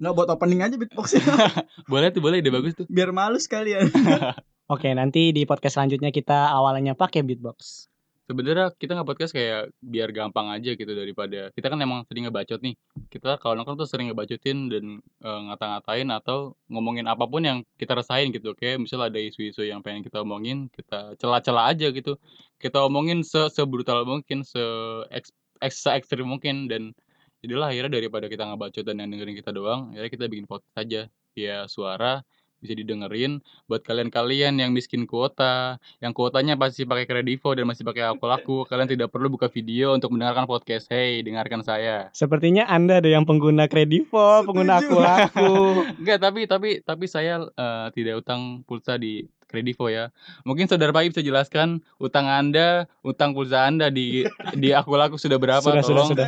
Nggak 0.00 0.14
buat 0.16 0.28
opening 0.32 0.64
aja 0.64 0.74
beatboxnya. 0.80 1.20
Boleh 1.92 2.08
tuh 2.08 2.24
boleh, 2.24 2.40
ide 2.40 2.48
bagus 2.48 2.72
tuh. 2.72 2.88
Biar 2.88 3.12
malu 3.12 3.36
sekalian. 3.36 3.92
Oke, 4.72 4.88
nanti 4.96 5.28
di 5.36 5.44
podcast 5.44 5.76
selanjutnya 5.76 6.08
kita 6.08 6.48
awalnya 6.56 6.96
pakai 6.96 7.20
beatbox. 7.20 7.90
Sebenarnya 8.30 8.70
kita 8.78 8.94
nggak 8.94 9.10
podcast 9.10 9.34
kayak 9.34 9.74
biar 9.82 10.14
gampang 10.14 10.54
aja 10.54 10.78
gitu 10.78 10.86
daripada 10.94 11.50
kita 11.50 11.66
kan 11.66 11.74
emang 11.82 12.06
sering 12.06 12.30
ngebacot 12.30 12.62
nih. 12.62 12.78
Kita 13.10 13.42
kalau 13.42 13.58
nongkrong 13.58 13.82
tuh 13.82 13.90
sering 13.90 14.06
ngebacotin 14.06 14.70
dan 14.70 15.02
eh, 15.02 15.40
ngata-ngatain 15.50 16.08
atau 16.14 16.54
ngomongin 16.70 17.10
apa 17.10 17.26
pun 17.26 17.42
yang 17.42 17.58
kita 17.74 17.98
rasain 17.98 18.30
gitu. 18.30 18.54
Kayak 18.54 18.86
misalnya 18.86 19.10
ada 19.10 19.18
isu-isu 19.18 19.66
yang 19.66 19.82
pengen 19.82 20.06
kita 20.06 20.22
omongin, 20.22 20.70
kita 20.70 21.18
cela-cela 21.18 21.74
aja 21.74 21.90
gitu. 21.90 22.16
Kita 22.62 22.86
omongin 22.86 23.26
se 23.26 23.50
sebrutal 23.50 24.06
mungkin, 24.06 24.46
se 24.46 24.62
eks 25.10 25.34
eks- 25.60 25.90
ekstrim 25.90 26.30
mungkin 26.30 26.70
dan 26.70 26.94
jadilah 27.40 27.72
akhirnya 27.72 27.92
daripada 28.00 28.26
kita 28.28 28.44
ngebacot 28.46 28.84
dan 28.84 29.02
yang 29.02 29.10
dengerin 29.12 29.36
kita 29.36 29.50
doang, 29.50 29.92
akhirnya 29.92 30.10
kita 30.12 30.24
bikin 30.28 30.46
podcast 30.46 30.76
aja. 30.76 31.02
Ya 31.38 31.64
suara 31.70 32.26
bisa 32.60 32.76
didengerin 32.76 33.40
buat 33.64 33.80
kalian-kalian 33.80 34.60
yang 34.60 34.70
miskin 34.76 35.08
kuota 35.08 35.80
yang 36.04 36.12
kuotanya 36.12 36.60
pasti 36.60 36.84
pakai 36.84 37.08
kredivo 37.08 37.56
dan 37.56 37.64
masih 37.64 37.88
pakai 37.88 38.04
aku 38.12 38.24
laku 38.28 38.56
kalian 38.68 38.86
tidak 38.86 39.08
perlu 39.08 39.32
buka 39.32 39.48
video 39.48 39.96
untuk 39.96 40.12
mendengarkan 40.12 40.44
podcast 40.44 40.92
hey 40.92 41.24
dengarkan 41.24 41.64
saya 41.64 42.12
Sepertinya 42.12 42.68
Anda 42.68 43.00
ada 43.00 43.08
yang 43.08 43.24
pengguna 43.24 43.64
kredivo, 43.66 44.44
pengguna 44.44 44.84
aku 44.84 44.96
laku. 45.00 45.54
enggak 46.04 46.20
tapi 46.20 46.44
tapi 46.44 46.70
tapi 46.84 47.04
saya 47.08 47.40
eh, 47.48 47.86
tidak 47.96 48.20
utang 48.20 48.60
pulsa 48.68 49.00
di 49.00 49.24
kredivo 49.50 49.90
ya 49.90 50.14
mungkin 50.46 50.70
saudara 50.70 50.94
Pai 50.94 51.10
bisa 51.10 51.20
jelaskan 51.20 51.82
utang 51.98 52.30
anda 52.30 52.86
utang 53.02 53.34
pulsa 53.34 53.66
anda 53.66 53.90
di 53.90 54.22
di 54.54 54.70
aku 54.70 54.94
laku 54.94 55.18
sudah 55.18 55.42
berapa 55.42 55.60
Sudah, 55.60 55.82
sudah, 55.82 56.04
tolong 56.06 56.10
sudah. 56.14 56.26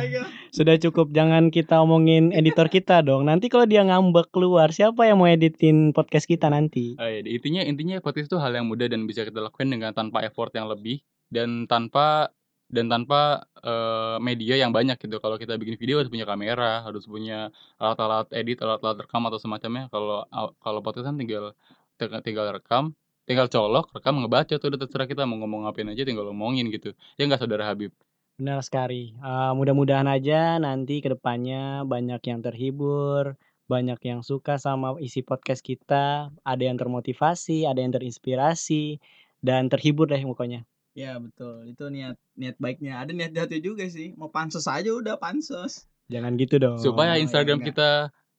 Sudah 0.53 0.75
cukup, 0.77 1.09
jangan 1.09 1.49
kita 1.49 1.81
omongin 1.81 2.29
editor 2.29 2.69
kita 2.69 3.01
dong. 3.01 3.25
Nanti 3.25 3.49
kalau 3.49 3.65
dia 3.65 3.81
ngambek 3.81 4.29
keluar, 4.29 4.69
siapa 4.69 5.09
yang 5.09 5.17
mau 5.17 5.25
editin 5.25 5.89
podcast 5.89 6.29
kita 6.29 6.45
nanti? 6.53 6.93
Oh, 7.01 7.09
iya, 7.09 7.25
intinya 7.25 7.65
intinya 7.65 7.97
podcast 8.05 8.29
itu 8.29 8.37
hal 8.37 8.53
yang 8.53 8.69
mudah 8.69 8.85
dan 8.85 9.09
bisa 9.09 9.25
kita 9.25 9.41
lakukan 9.41 9.73
dengan 9.73 9.97
tanpa 9.97 10.21
effort 10.21 10.53
yang 10.53 10.69
lebih 10.69 11.01
dan 11.33 11.65
tanpa 11.65 12.29
dan 12.69 12.89
tanpa 12.89 13.49
eh, 13.61 14.17
media 14.21 14.57
yang 14.61 14.69
banyak 14.69 14.97
gitu. 15.01 15.17
Kalau 15.17 15.41
kita 15.41 15.57
bikin 15.57 15.77
video 15.77 15.97
harus 16.01 16.13
punya 16.13 16.29
kamera, 16.29 16.85
harus 16.85 17.09
punya 17.09 17.49
alat-alat 17.81 18.29
edit, 18.33 18.61
alat-alat 18.61 19.09
rekam 19.09 19.25
atau 19.25 19.41
semacamnya. 19.41 19.89
Kalau 19.89 20.25
kalau 20.61 20.79
podcast 20.85 21.09
kan 21.09 21.17
tinggal 21.17 21.57
tinggal 21.97 22.49
rekam, 22.53 22.93
tinggal 23.23 23.47
colok, 23.47 23.91
rekam 23.95 24.19
ngebaca 24.19 24.55
tuh 24.59 24.67
udah 24.67 24.79
terserah 24.79 25.07
kita 25.07 25.23
mau 25.23 25.39
ngomong 25.39 25.67
ngapain 25.67 25.87
aja 25.87 26.03
tinggal 26.03 26.27
ngomongin 26.31 26.67
gitu. 26.71 26.91
Ya 27.15 27.27
nggak 27.27 27.43
saudara 27.43 27.67
Habib. 27.67 27.91
Benar 28.35 28.59
sekali. 28.65 29.13
Eh, 29.13 29.51
mudah-mudahan 29.55 30.09
aja 30.09 30.57
nanti 30.57 30.99
ke 30.99 31.13
depannya 31.13 31.85
banyak 31.85 32.21
yang 32.25 32.39
terhibur, 32.41 33.37
banyak 33.69 33.99
yang 34.03 34.21
suka 34.25 34.59
sama 34.59 34.97
isi 34.99 35.23
podcast 35.23 35.63
kita, 35.63 36.33
ada 36.43 36.63
yang 36.63 36.75
termotivasi, 36.75 37.63
ada 37.63 37.79
yang 37.79 37.95
terinspirasi, 37.95 38.99
dan 39.39 39.71
terhibur 39.71 40.09
deh 40.09 40.19
pokoknya. 40.21 40.67
Ya 40.93 41.17
betul. 41.17 41.65
Itu 41.69 41.89
niat 41.89 42.17
niat 42.37 42.57
baiknya. 42.61 43.01
Ada 43.01 43.11
niat 43.17 43.31
jahatnya 43.33 43.59
juga 43.61 43.85
sih. 43.89 44.13
Mau 44.13 44.29
pansos 44.29 44.69
aja 44.69 44.93
udah 44.93 45.17
pansos. 45.17 45.89
Jangan 46.11 46.37
gitu 46.37 46.61
dong. 46.61 46.77
Supaya 46.77 47.17
Instagram 47.17 47.61
enggak. 47.61 47.73
kita 47.73 47.89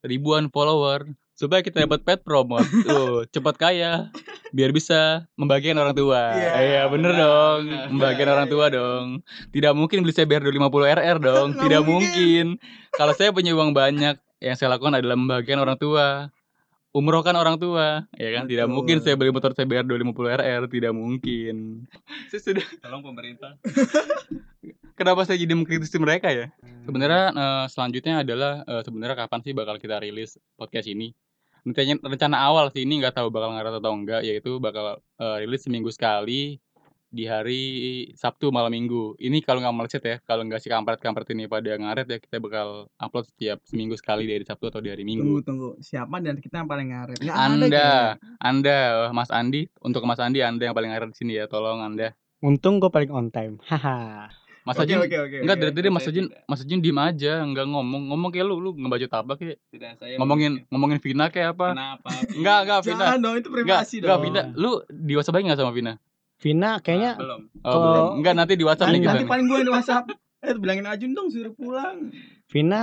ribuan 0.07 0.53
follower, 0.53 1.11
supaya 1.35 1.61
kita 1.61 1.83
dapat 1.85 2.07
pet 2.07 2.21
promote. 2.23 2.67
Tuh, 2.87 3.27
cepat 3.35 3.59
kaya 3.59 4.09
biar 4.55 4.71
bisa 4.71 5.27
membagikan 5.35 5.83
orang 5.83 5.95
tua. 5.99 6.35
Iya, 6.39 6.51
Iya, 6.63 6.83
bener 6.87 7.13
benar, 7.13 7.23
dong. 7.27 7.63
Membagikan 7.99 8.29
orang 8.31 8.49
tua 8.49 8.67
dong. 8.71 9.07
Tidak 9.51 9.73
mungkin 9.75 10.07
beli 10.07 10.15
CBR 10.15 10.47
250 10.47 10.95
RR 10.95 11.17
dong. 11.19 11.49
Tidak 11.59 11.83
mungkin. 11.83 12.57
mungkin. 12.59 12.95
Kalau 12.95 13.13
saya 13.19 13.35
punya 13.35 13.51
uang 13.59 13.75
banyak, 13.75 14.17
yang 14.39 14.55
saya 14.55 14.79
lakukan 14.79 14.95
adalah 14.95 15.19
membagikan 15.19 15.59
orang 15.59 15.77
tua. 15.77 16.31
Umrohkan 16.95 17.35
orang 17.35 17.59
tua, 17.59 18.07
ya 18.15 18.31
kan? 18.39 18.47
Tidak 18.47 18.71
Betul. 18.71 18.75
mungkin 18.79 18.97
saya 19.03 19.19
beli 19.19 19.35
motor 19.35 19.51
CBR 19.51 19.83
250 19.83 20.15
RR, 20.15 20.63
tidak 20.71 20.93
mungkin. 20.95 21.91
Saya 22.31 22.39
sudah 22.39 22.67
tolong 22.79 23.03
pemerintah 23.03 23.59
kenapa 24.95 25.27
saya 25.27 25.39
jadi 25.39 25.55
mengkritisi 25.55 25.99
mereka 25.99 26.31
ya? 26.31 26.51
Sebenarnya 26.87 27.35
eh, 27.35 27.65
selanjutnya 27.71 28.23
adalah 28.23 28.63
eh, 28.65 28.83
sebenarnya 28.87 29.17
kapan 29.27 29.41
sih 29.43 29.53
bakal 29.53 29.77
kita 29.83 30.01
rilis 30.01 30.39
podcast 30.55 30.87
ini? 30.89 31.13
Rencana, 31.65 32.01
rencana 32.05 32.37
awal 32.45 32.69
sih 32.71 32.85
ini 32.85 33.01
nggak 33.01 33.17
tahu 33.17 33.33
bakal 33.33 33.57
ngaret 33.57 33.75
atau 33.81 33.93
enggak 33.97 34.21
yaitu 34.23 34.61
bakal 34.61 35.01
eh, 35.19 35.37
rilis 35.43 35.65
seminggu 35.65 35.89
sekali 35.91 36.61
di 37.15 37.31
hari 37.31 37.63
Sabtu 38.19 38.51
malam 38.51 38.75
Minggu. 38.75 39.15
Ini 39.23 39.39
kalau 39.47 39.63
nggak 39.63 39.77
meleset 39.79 40.03
ya, 40.03 40.17
kalau 40.27 40.43
nggak 40.43 40.59
si 40.59 40.67
kampret-kampret 40.67 41.31
ini 41.31 41.47
pada 41.47 41.79
ngaret 41.79 42.11
ya 42.11 42.19
kita 42.19 42.43
bakal 42.43 42.91
upload 42.99 43.31
setiap 43.31 43.63
seminggu 43.63 43.95
sekali 43.95 44.27
di 44.27 44.35
hari 44.35 44.43
Sabtu 44.43 44.67
atau 44.67 44.83
di 44.83 44.91
hari 44.91 45.07
Tunggu 45.07 45.39
Minggu. 45.39 45.47
tunggu. 45.47 45.69
Siapa 45.79 46.19
dan 46.19 46.43
kita 46.43 46.67
yang 46.67 46.69
paling 46.69 46.91
ngaret? 46.91 47.19
Nggak 47.23 47.39
ada 47.39 47.47
Anda. 47.47 47.89
Anda, 48.43 48.79
Mas 49.15 49.31
Andi, 49.31 49.71
untuk 49.79 50.03
Mas 50.03 50.19
Andi 50.19 50.43
Anda 50.43 50.67
yang 50.67 50.75
paling 50.75 50.91
ngaret 50.91 51.15
di 51.15 51.17
sini 51.17 51.33
ya, 51.39 51.47
tolong 51.47 51.87
Anda. 51.87 52.19
Untung 52.43 52.83
gue 52.83 52.91
paling 52.91 53.15
on 53.15 53.31
time. 53.31 53.63
Haha. 53.65 54.29
Mas 54.65 54.81
Ajun, 54.81 54.97
oke 54.97 55.13
oke. 55.13 55.37
enggak 55.45 55.57
dari 55.61 55.73
tadi 55.77 55.89
Mas 55.93 56.09
tidak. 56.09 56.41
Mas 56.49 56.65
Ajun 56.65 56.81
diem 56.81 56.97
aja, 56.97 57.45
nggak 57.45 57.67
ngomong, 57.69 58.03
ngomong 58.09 58.31
kayak 58.33 58.49
lu, 58.49 58.57
lu 58.59 58.71
ngebaca 58.73 59.07
tabak 59.07 59.37
kayak 59.37 59.61
Tidak 59.69 60.01
saya 60.01 60.17
ngomongin 60.17 60.65
ngomongin 60.73 60.99
Vina 60.99 61.29
kayak 61.29 61.53
apa? 61.53 61.77
Kenapa? 61.77 62.09
Enggak, 62.41 62.59
enggak 62.65 62.81
Vina. 62.81 63.05
Jangan 63.05 63.19
dong 63.21 63.35
itu 63.35 63.41
Enggak, 63.45 63.53
privasi 63.85 63.95
enggak 64.01 64.09
dong. 64.09 64.23
Vina. 64.25 64.43
Lu 64.57 64.71
di 64.89 65.13
WhatsApp 65.13 65.35
lagi 65.37 65.45
enggak 65.45 65.61
sama 65.61 65.73
Vina? 65.73 65.93
Vina 66.35 66.71
kayaknya 66.81 67.13
belum. 67.15 67.41
Oh, 67.61 67.61
Kalau- 67.63 67.85
belum. 67.85 68.09
Enggak 68.19 68.35
nanti 68.35 68.53
di 68.57 68.65
WhatsApp 68.65 68.89
Nanti, 68.89 68.97
nih 68.97 69.03
kita. 69.05 69.13
nanti 69.15 69.27
paling 69.29 69.47
gue 69.47 69.59
di 69.61 69.71
WhatsApp. 69.71 70.05
Eh 70.41 70.55
bilangin 70.57 70.87
Ajun 70.89 71.11
dong 71.13 71.29
suruh 71.29 71.53
pulang. 71.53 71.97
Vina 72.49 72.81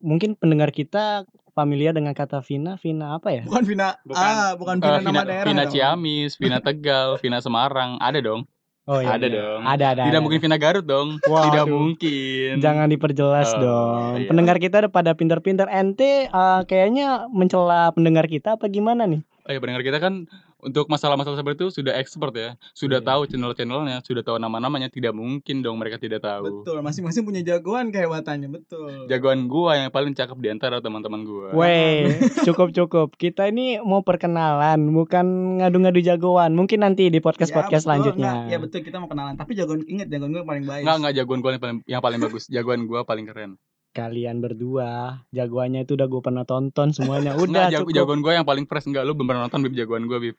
mungkin 0.00 0.36
pendengar 0.36 0.68
kita 0.70 1.24
familiar 1.52 1.96
dengan 1.96 2.12
kata 2.12 2.40
Vina. 2.40 2.76
Vina 2.76 3.16
apa 3.16 3.32
ya? 3.32 3.42
Bukan 3.44 3.64
Vina. 3.64 3.96
Bukan. 4.02 4.20
Ah, 4.20 4.52
bukan 4.54 4.76
Vina 4.76 5.00
Vina, 5.00 5.08
nama 5.10 5.22
daerah. 5.22 5.46
Vina 5.48 5.64
dong. 5.64 5.72
Ciamis, 5.72 6.36
Vina 6.36 6.58
Tegal, 6.60 7.16
Vina 7.16 7.40
Semarang, 7.40 7.96
ada 7.96 8.20
dong. 8.20 8.44
Oh 8.84 9.00
iya. 9.00 9.16
ada 9.16 9.26
iya. 9.26 9.36
dong. 9.40 9.60
Ada 9.64 9.84
ada. 9.96 10.02
Tidak 10.04 10.12
ada. 10.12 10.20
mungkin 10.20 10.38
Vina 10.44 10.58
Garut 10.60 10.84
dong. 10.84 11.16
Waduh. 11.24 11.44
Tidak 11.48 11.66
mungkin. 11.72 12.52
Jangan 12.60 12.86
diperjelas 12.92 13.48
Oh, 13.56 13.60
dong. 13.60 14.12
iya. 14.20 14.28
Pendengar 14.28 14.56
kita 14.60 14.84
udah 14.84 14.92
pada 14.92 15.16
pinter-pinter. 15.16 15.66
Ente 15.72 16.28
eh, 16.28 16.60
kayaknya 16.68 17.24
mencela 17.32 17.88
pendengar 17.96 18.28
kita 18.28 18.60
apa 18.60 18.68
gimana 18.68 19.08
nih? 19.08 19.24
Oh 19.44 19.52
ya 19.52 19.60
pendengar 19.60 19.84
kita 19.84 20.00
kan 20.00 20.24
untuk 20.64 20.88
masalah-masalah 20.88 21.36
seperti 21.36 21.62
itu 21.62 21.68
sudah 21.70 21.92
expert 21.94 22.32
ya. 22.32 22.50
Sudah 22.72 22.98
Iya. 22.98 23.06
tahu 23.06 23.20
channel-channelnya, 23.28 24.00
sudah 24.02 24.22
tahu 24.24 24.36
nama-namanya. 24.36 24.88
Tidak 24.88 25.12
mungkin 25.12 25.60
dong 25.60 25.76
mereka 25.76 26.00
tidak 26.00 26.24
tahu. 26.24 26.64
Betul, 26.64 26.80
masing-masing 26.80 27.22
punya 27.22 27.44
jagoan 27.44 27.92
kehebatannya, 27.92 28.48
betul. 28.48 29.06
Jagoan 29.06 29.46
gua 29.46 29.76
yang 29.76 29.92
paling 29.92 30.12
cakep 30.12 30.38
di 30.40 30.48
antara 30.48 30.80
teman-teman 30.80 31.22
gua. 31.22 31.52
Weh, 31.52 32.16
cukup 32.42 32.72
cukup. 32.72 33.12
Kita 33.14 33.46
ini 33.46 33.78
mau 33.78 34.00
perkenalan, 34.00 34.80
bukan 34.90 35.26
ngadu-ngadu 35.60 36.00
jagoan. 36.00 36.56
Mungkin 36.56 36.80
nanti 36.80 37.12
di 37.12 37.20
podcast 37.20 37.52
podcast 37.52 37.70
Ya, 37.70 37.76
betul, 37.76 37.84
selanjutnya. 37.84 38.32
enggak, 38.32 38.50
ya 38.50 38.58
betul 38.58 38.80
kita 38.80 38.96
mau 38.98 39.08
kenalan, 39.08 39.34
tapi 39.36 39.52
jagoan 39.52 39.84
inget 39.84 40.08
jagoan 40.08 40.32
gue 40.32 40.42
paling 40.42 40.64
baik. 40.64 40.82
Enggak, 40.82 40.96
enggak 40.96 41.14
jagoan 41.14 41.38
gua 41.38 41.50
yang 41.52 41.60
paling, 41.60 41.78
yang 41.84 42.02
paling 42.02 42.20
bagus. 42.20 42.44
Jagoan 42.48 42.80
gua 42.88 43.00
paling 43.04 43.26
keren. 43.26 43.52
Kalian 43.94 44.42
berdua, 44.42 45.22
jagoannya 45.30 45.86
itu 45.86 45.94
udah 45.94 46.10
gue 46.10 46.18
pernah 46.18 46.42
tonton 46.42 46.90
semuanya. 46.90 47.30
Udah 47.38 47.70
jago, 47.70 47.86
cukup. 47.86 47.94
jagoan 47.94 48.20
gua 48.20 48.32
yang 48.34 48.42
paling 48.42 48.66
fresh. 48.66 48.90
Enggak, 48.90 49.06
lu 49.06 49.14
belum 49.14 49.30
pernah 49.30 49.46
nonton 49.46 49.62
Bib 49.62 49.78
jagoan 49.78 50.10
gua, 50.10 50.18
Bib. 50.18 50.34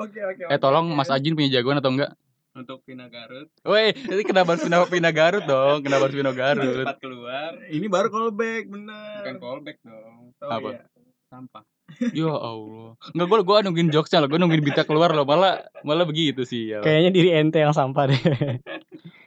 Oke 0.00 0.16
oke. 0.16 0.48
Eh 0.48 0.56
tolong 0.56 0.88
Mas 0.96 1.12
Ajin 1.12 1.36
punya 1.36 1.52
jagoan 1.52 1.76
atau 1.76 1.92
enggak? 1.92 2.16
Untuk 2.56 2.80
Vina 2.88 3.04
Garut 3.12 3.52
Woi, 3.68 3.92
ini 3.92 4.24
kenapa 4.24 4.56
harus 4.56 4.64
Vina, 4.64 4.80
Vina 4.88 5.12
Garut 5.12 5.44
dong? 5.44 5.84
Kenapa 5.84 6.08
harus 6.08 6.16
Vina 6.16 6.32
Garut? 6.32 6.88
cepat 6.88 6.96
keluar 7.04 7.52
Ini 7.68 7.84
baru 7.84 8.08
callback 8.08 8.64
bener. 8.64 9.20
bukan 9.20 9.36
callback 9.36 9.76
dong. 9.84 10.32
Oh, 10.40 10.48
Apa? 10.48 10.68
iya. 10.72 10.80
Sampah. 11.28 11.62
Ya 12.16 12.32
Allah. 12.32 12.96
Enggak 13.12 13.26
gua 13.28 13.38
gua 13.44 13.56
nungguin 13.60 13.92
jokesnya 13.92 14.24
loh, 14.24 14.32
gua 14.32 14.40
nungguin 14.40 14.64
Bita 14.64 14.88
keluar 14.88 15.12
loh. 15.12 15.28
Malah 15.28 15.68
malah 15.84 16.08
begitu 16.08 16.48
sih 16.48 16.72
ya. 16.72 16.80
Kayaknya 16.80 17.10
diri 17.12 17.30
ente 17.36 17.60
yang 17.60 17.76
sampah 17.76 18.08
deh. 18.08 18.20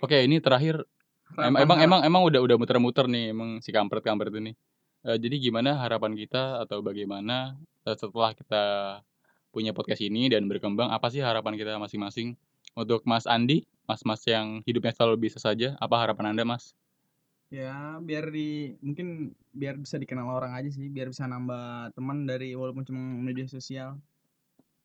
Oke, 0.01 0.25
ini 0.25 0.41
terakhir 0.41 0.89
em- 1.37 1.59
emang 1.61 1.79
emang 1.79 2.01
emang 2.01 2.21
udah 2.25 2.41
udah 2.41 2.57
muter-muter 2.57 3.05
nih 3.05 3.35
emang 3.35 3.61
si 3.61 3.69
kampret-kampret 3.69 4.33
ini. 4.33 4.57
Eh, 5.05 5.17
jadi 5.21 5.35
gimana 5.39 5.79
harapan 5.79 6.17
kita 6.17 6.59
atau 6.65 6.81
bagaimana 6.83 7.55
eh, 7.87 7.95
setelah 7.95 8.33
kita 8.35 8.63
punya 9.49 9.73
podcast 9.73 10.01
ini 10.03 10.29
dan 10.29 10.45
berkembang 10.45 10.89
apa 10.89 11.09
sih 11.09 11.21
harapan 11.21 11.55
kita 11.57 11.77
masing-masing? 11.79 12.35
Untuk 12.77 13.01
Mas 13.07 13.25
Andi, 13.25 13.65
Mas-mas 13.89 14.21
yang 14.29 14.61
hidupnya 14.63 14.93
selalu 14.93 15.29
bisa 15.29 15.41
saja, 15.41 15.73
apa 15.81 15.97
harapan 15.97 16.31
Anda, 16.31 16.45
Mas? 16.45 16.77
Ya 17.49 17.97
biar 17.97 18.29
di 18.29 18.77
mungkin 18.85 19.33
biar 19.49 19.73
bisa 19.81 19.97
dikenal 19.97 20.29
orang 20.29 20.53
aja 20.53 20.69
sih, 20.69 20.85
biar 20.85 21.09
bisa 21.09 21.25
nambah 21.25 21.97
teman 21.97 22.29
dari 22.29 22.53
walaupun 22.53 22.85
cuma 22.85 23.01
media 23.01 23.49
sosial. 23.49 23.97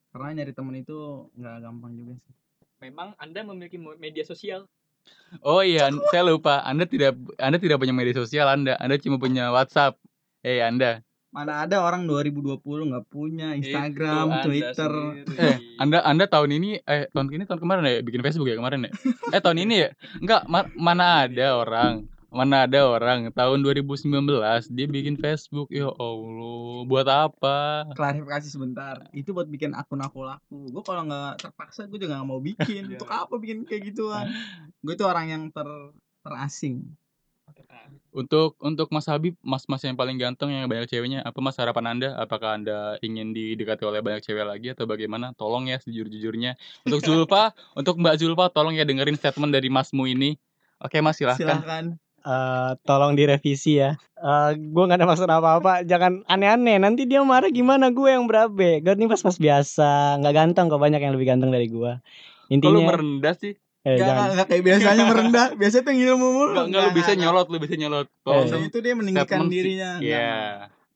Karena 0.09 0.41
nyari 0.41 0.51
teman 0.55 0.75
itu 0.81 1.29
nggak 1.37 1.55
gampang 1.61 1.93
juga 1.93 2.13
sih. 2.17 2.33
Memang 2.81 3.13
Anda 3.21 3.45
memiliki 3.45 3.77
media 3.77 4.25
sosial. 4.25 4.65
Oh 5.43 5.59
iya, 5.59 5.91
saya 6.09 6.23
lupa. 6.23 6.63
Anda 6.63 6.87
tidak 6.87 7.19
Anda 7.35 7.59
tidak 7.59 7.77
punya 7.77 7.91
media 7.91 8.15
sosial 8.15 8.47
Anda. 8.47 8.79
Anda 8.79 8.95
cuma 8.95 9.19
punya 9.19 9.51
WhatsApp. 9.51 9.99
Eh, 10.39 10.63
Anda. 10.63 11.03
Mana 11.35 11.67
ada 11.67 11.83
orang 11.83 12.07
2020 12.07 12.63
nggak 12.63 13.05
punya 13.11 13.51
Instagram, 13.59 14.39
Itu 14.39 14.47
Twitter. 14.47 14.91
Eh, 15.35 15.57
Anda 15.75 15.99
Anda 16.07 16.31
tahun 16.31 16.55
ini 16.55 16.79
eh 16.79 17.11
tahun 17.11 17.27
ini 17.27 17.43
tahun 17.43 17.59
kemarin 17.59 17.83
ya 17.83 17.99
bikin 17.99 18.23
Facebook 18.23 18.47
ya 18.47 18.55
kemarin 18.55 18.87
ya? 18.87 18.91
Eh 19.35 19.41
tahun 19.43 19.59
ini 19.67 19.75
ya? 19.83 19.89
Enggak, 20.23 20.47
ma- 20.47 20.71
mana 20.79 21.27
ada 21.27 21.59
orang 21.59 22.07
mana 22.35 22.67
ada 22.67 22.83
orang 22.83 23.31
tahun 23.31 23.63
2019 23.63 24.11
dia 24.75 24.87
bikin 24.91 25.15
Facebook 25.15 25.71
ya 25.71 25.87
Allah 25.87 26.83
buat 26.83 27.07
apa 27.07 27.87
Klarifikasi 27.95 28.47
sebentar. 28.51 29.07
Itu 29.15 29.31
buat 29.31 29.47
bikin 29.47 29.71
akun 29.71 30.03
aku 30.03 30.27
laku. 30.27 30.67
Gue 30.67 30.83
kalau 30.83 31.07
nggak 31.07 31.47
terpaksa 31.47 31.87
gue 31.87 31.95
juga 31.95 32.19
nggak 32.19 32.27
mau 32.27 32.43
bikin. 32.43 32.83
Untuk 32.91 33.07
apa 33.07 33.39
bikin 33.39 33.63
kayak 33.63 33.95
gituan? 33.95 34.27
Gue 34.83 34.99
itu 34.99 35.07
orang 35.07 35.31
yang 35.31 35.43
ter 35.47 35.65
terasing. 36.25 36.83
untuk 38.15 38.57
untuk 38.63 38.89
Mas 38.89 39.05
Habib 39.05 39.37
Mas-mas 39.43 39.83
yang 39.83 39.93
paling 39.93 40.17
ganteng 40.17 40.49
yang 40.49 40.65
banyak 40.65 40.87
ceweknya 40.89 41.21
apa 41.21 41.35
Mas 41.43 41.59
harapan 41.59 41.93
Anda 41.93 42.09
apakah 42.17 42.57
Anda 42.57 42.97
ingin 43.03 43.35
didekati 43.35 43.83
oleh 43.85 43.99
banyak 43.99 44.23
cewek 44.23 44.47
lagi 44.47 44.71
atau 44.71 44.87
bagaimana 44.87 45.35
tolong 45.35 45.67
ya 45.67 45.77
sejujur-jujurnya 45.83 46.57
untuk 46.87 47.03
Zulfa 47.03 47.51
untuk 47.79 47.99
Mbak 47.99 48.15
Zulfa 48.17 48.49
tolong 48.49 48.73
ya 48.75 48.87
dengerin 48.87 49.19
statement 49.19 49.51
dari 49.51 49.67
Masmu 49.67 50.07
ini 50.07 50.39
oke 50.79 50.97
Mas 51.03 51.19
silahkan 51.19 51.59
Silahkan. 51.59 51.85
Eh, 52.25 52.71
tolong 52.81 53.13
direvisi 53.13 53.77
ya. 53.77 53.93
Eh 54.17 54.51
gue 54.57 54.83
nggak 54.83 54.97
ada 54.97 55.05
maksud 55.05 55.29
apa-apa. 55.29 55.85
Jangan 55.85 56.25
aneh-aneh. 56.25 56.81
Nanti 56.81 57.05
dia 57.05 57.21
marah 57.21 57.53
gimana? 57.53 57.93
Gue 57.93 58.17
yang 58.17 58.25
berabe. 58.25 58.81
Gue 58.81 58.97
nih 58.97 59.05
pas-pas 59.05 59.37
biasa. 59.37 60.17
Nggak 60.17 60.33
ganteng 60.33 60.65
kok 60.65 60.81
banyak 60.81 60.97
yang 60.99 61.13
lebih 61.13 61.29
ganteng 61.29 61.53
dari 61.53 61.69
gue. 61.69 62.01
kalau 62.01 62.49
Intinya. 62.77 62.85
merendah 62.87 63.33
sih 63.37 63.53
eh, 63.85 63.93
Gak, 63.93 64.01
jangan. 64.01 64.27
gak, 64.33 64.47
kayak 64.49 64.63
biasanya 64.65 65.03
merendah. 65.05 65.47
Biasanya 65.53 65.83
tuh 65.85 65.93
ngilmu 65.93 66.27
mulu. 66.27 66.49
Enggak, 66.49 66.65
enggak 66.65 66.81
lu 66.81 66.91
bisa 66.97 67.11
nyolot, 67.13 67.47
lu 67.47 67.57
bisa 67.61 67.75
nyolot. 67.75 68.07
Tolong 68.21 68.49
Eh. 68.49 68.69
itu 68.69 68.77
dia 68.81 68.93
meninggikan 68.97 69.39
dirinya. 69.45 69.91
Iya. 70.01 70.33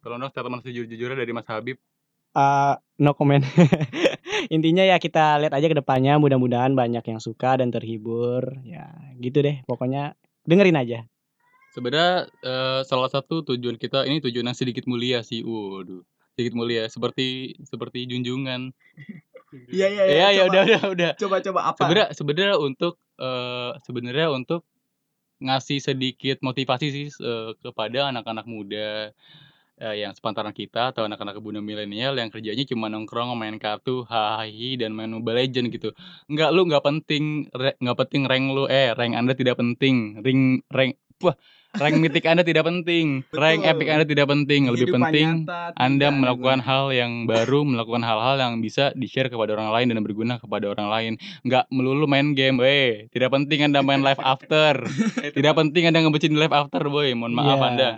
Tolong 0.02 0.18
dong 0.20 0.32
statement 0.34 0.62
sejujur-jujurnya 0.66 1.18
dari 1.18 1.30
Mas 1.30 1.46
Habib. 1.46 1.78
Eh, 2.32 2.74
no 2.98 3.14
comment. 3.14 3.42
Intinya 4.50 4.82
ya 4.82 4.98
kita 4.98 5.38
lihat 5.38 5.54
aja 5.54 5.68
ke 5.68 5.78
depannya. 5.78 6.18
Mudah-mudahan 6.18 6.74
banyak 6.74 7.06
yang 7.06 7.22
suka 7.22 7.62
dan 7.62 7.70
terhibur. 7.70 8.58
Ya 8.64 8.90
gitu 9.18 9.42
deh. 9.42 9.62
Pokoknya 9.66 10.18
dengerin 10.46 10.78
aja. 10.78 11.06
Sebenarnya 11.70 12.14
eh, 12.42 12.82
salah 12.84 13.10
satu 13.10 13.46
tujuan 13.46 13.78
kita 13.78 14.04
ini 14.04 14.20
tujuan 14.20 14.50
yang 14.50 14.58
sedikit 14.58 14.90
mulia 14.90 15.22
sih. 15.22 15.46
Waduh. 15.46 16.02
Sedikit 16.34 16.56
mulia 16.56 16.88
seperti 16.88 17.58
seperti 17.64 18.08
junjungan. 18.08 18.72
Iya 19.70 19.88
iya 19.90 20.04
Iya, 20.06 20.28
ya 20.30 20.44
coba- 20.46 20.50
udah 20.50 20.62
udah 20.66 20.82
udah. 20.94 21.12
Coba 21.18 21.36
coba 21.42 21.60
apa? 21.74 21.78
Sebenarnya 21.82 22.08
sebenarnya 22.14 22.56
untuk 22.58 22.94
eh 23.20 23.72
sebenarnya 23.84 24.28
untuk 24.30 24.62
ngasih 25.40 25.80
sedikit 25.80 26.38
motivasi 26.42 26.88
sih 26.92 27.08
eh, 27.10 27.52
kepada 27.60 28.12
anak-anak 28.12 28.46
muda 28.46 29.12
eh, 29.80 30.04
yang 30.04 30.12
sepantaran 30.12 30.52
kita 30.52 30.92
atau 30.92 31.08
anak-anak 31.08 31.40
budak 31.40 31.64
milenial 31.64 32.14
yang 32.14 32.28
kerjanya 32.28 32.68
cuma 32.68 32.92
nongkrong 32.92 33.34
main 33.34 33.56
kartu 33.56 34.04
hahi 34.06 34.76
dan 34.76 34.92
main 34.92 35.10
Mobile 35.10 35.40
Legend 35.40 35.72
gitu. 35.72 35.96
Enggak 36.28 36.52
lu 36.52 36.68
nggak 36.68 36.84
penting 36.84 37.48
re- 37.56 37.80
nggak 37.80 37.98
penting 38.06 38.28
rank 38.28 38.46
lu 38.52 38.68
eh 38.68 38.92
rank 38.94 39.16
Anda 39.16 39.34
tidak 39.34 39.56
penting. 39.58 40.20
Ring 40.20 40.62
rank 40.70 41.00
wah 41.24 41.36
rank 41.70 41.96
mitik 42.02 42.26
Anda 42.26 42.42
tidak 42.42 42.66
penting. 42.66 43.22
Rank 43.30 43.62
Betul. 43.62 43.72
epic 43.78 43.88
Anda 43.94 44.06
tidak 44.10 44.28
penting. 44.28 44.62
Lebih 44.66 44.90
Kehidupan 44.90 45.02
penting 45.06 45.28
nyata 45.46 45.62
anda 45.78 46.10
tidak 46.10 46.18
melakukan 46.18 46.60
ada 46.60 46.66
hal 46.66 46.86
yang 46.90 47.12
baru, 47.30 47.60
melakukan 47.62 48.02
hal-hal 48.02 48.36
yang 48.42 48.54
bisa 48.58 48.90
di-share 48.98 49.30
kepada 49.30 49.54
orang 49.54 49.70
lain 49.70 49.88
dan 49.94 50.02
berguna 50.02 50.42
kepada 50.42 50.66
orang 50.66 50.88
lain. 50.90 51.14
Nggak 51.46 51.70
melulu 51.70 52.10
main 52.10 52.34
game, 52.34 52.58
weh. 52.58 53.06
Tidak 53.14 53.30
penting 53.30 53.70
Anda 53.70 53.86
main 53.86 54.02
live 54.02 54.18
after. 54.18 54.82
Tidak 55.38 55.54
penting 55.54 55.94
Anda 55.94 56.02
ngebucin 56.10 56.34
live 56.34 56.52
after, 56.58 56.82
boy. 56.90 57.14
Mohon 57.14 57.34
maaf 57.38 57.60
Iya. 57.62 57.68
Anda. 57.70 57.90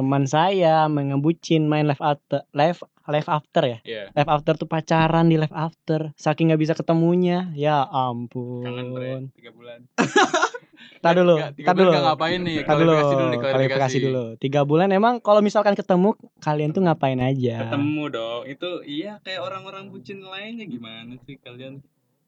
Teman 0.00 0.24
saya 0.24 0.88
mengebucin 0.88 1.68
main 1.68 1.84
live 1.84 2.00
after 2.00 2.48
live 2.50 2.80
live 3.04 3.28
after 3.28 3.62
ya. 3.62 3.78
Iya. 3.82 4.04
Live 4.10 4.30
after 4.30 4.56
tuh 4.56 4.64
pacaran 4.64 5.28
di 5.28 5.36
live 5.36 5.52
after. 5.52 6.16
Saking 6.16 6.48
nggak 6.48 6.62
bisa 6.62 6.72
ketemunya. 6.72 7.52
Ya 7.52 7.84
ampun. 7.84 8.64
Bre, 8.64 9.28
tiga 9.34 9.52
bulan. 9.52 9.84
Tar 11.00 11.12
dulu, 11.14 11.32
Tiga- 11.34 11.52
tiga 11.54 11.66
tar 11.66 11.74
bulan 11.74 11.88
dulu. 11.90 12.00
ngapain 12.02 12.40
nih? 12.40 12.56
Tar 12.60 12.76
dulu, 12.76 12.92
Klarifikasi 12.92 13.08
dulu 13.10 13.24
nih, 13.26 13.38
klarifikasi 13.38 13.48
klarifikasi. 13.72 13.98
dulu. 14.02 14.24
Tiga 14.36 14.60
bulan 14.62 14.88
emang 14.90 15.14
kalau 15.18 15.40
misalkan 15.40 15.72
ketemu 15.72 16.10
kalian 16.38 16.70
tuh 16.70 16.82
ngapain 16.82 17.16
aja? 17.18 17.56
Ketemu 17.62 18.04
dong. 18.10 18.42
Itu 18.46 18.70
iya 18.82 19.16
kayak 19.18 19.40
orang-orang 19.42 19.88
bucin 19.88 20.20
lainnya 20.22 20.64
gimana 20.64 21.16
sih 21.22 21.36
kalian? 21.36 21.80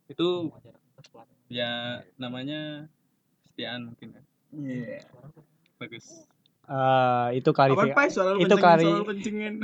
Itu 0.07 0.53
ya 1.49 2.01
namanya 2.17 2.89
kesetiaan 3.47 3.89
mungkin 3.89 4.09
ya. 4.11 4.23
Iya. 4.53 5.01
Bagus. 5.77 6.25
Eh, 6.63 7.29
itu 7.43 7.51
klarifikasi. 7.51 8.39
Itu 8.39 8.55
klari- 8.55 8.87
kencengin. 9.03 9.55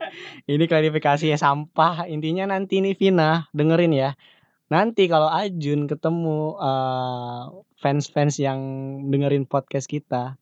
Ini 0.52 0.64
klarifikasi 0.70 1.26
ya 1.26 1.38
sampah. 1.38 2.06
Intinya 2.06 2.46
nanti 2.54 2.78
nih 2.78 2.94
Vina 2.94 3.50
dengerin 3.50 3.90
ya. 3.90 4.10
Nanti 4.70 5.10
kalau 5.10 5.28
Ajun 5.28 5.90
ketemu 5.90 6.54
eh, 6.56 7.42
fans-fans 7.82 8.38
yang 8.38 8.60
dengerin 9.10 9.44
podcast 9.44 9.90
kita, 9.90 10.38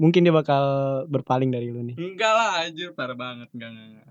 mungkin 0.00 0.24
dia 0.24 0.34
bakal 0.34 0.64
berpaling 1.06 1.52
dari 1.52 1.68
lu 1.68 1.84
nih. 1.84 1.96
Enggak 2.00 2.32
lah 2.32 2.50
anjir 2.64 2.90
parah 2.96 3.14
banget 3.14 3.48
enggak 3.52 3.70
enggak 3.70 3.86
enggak. 3.92 4.08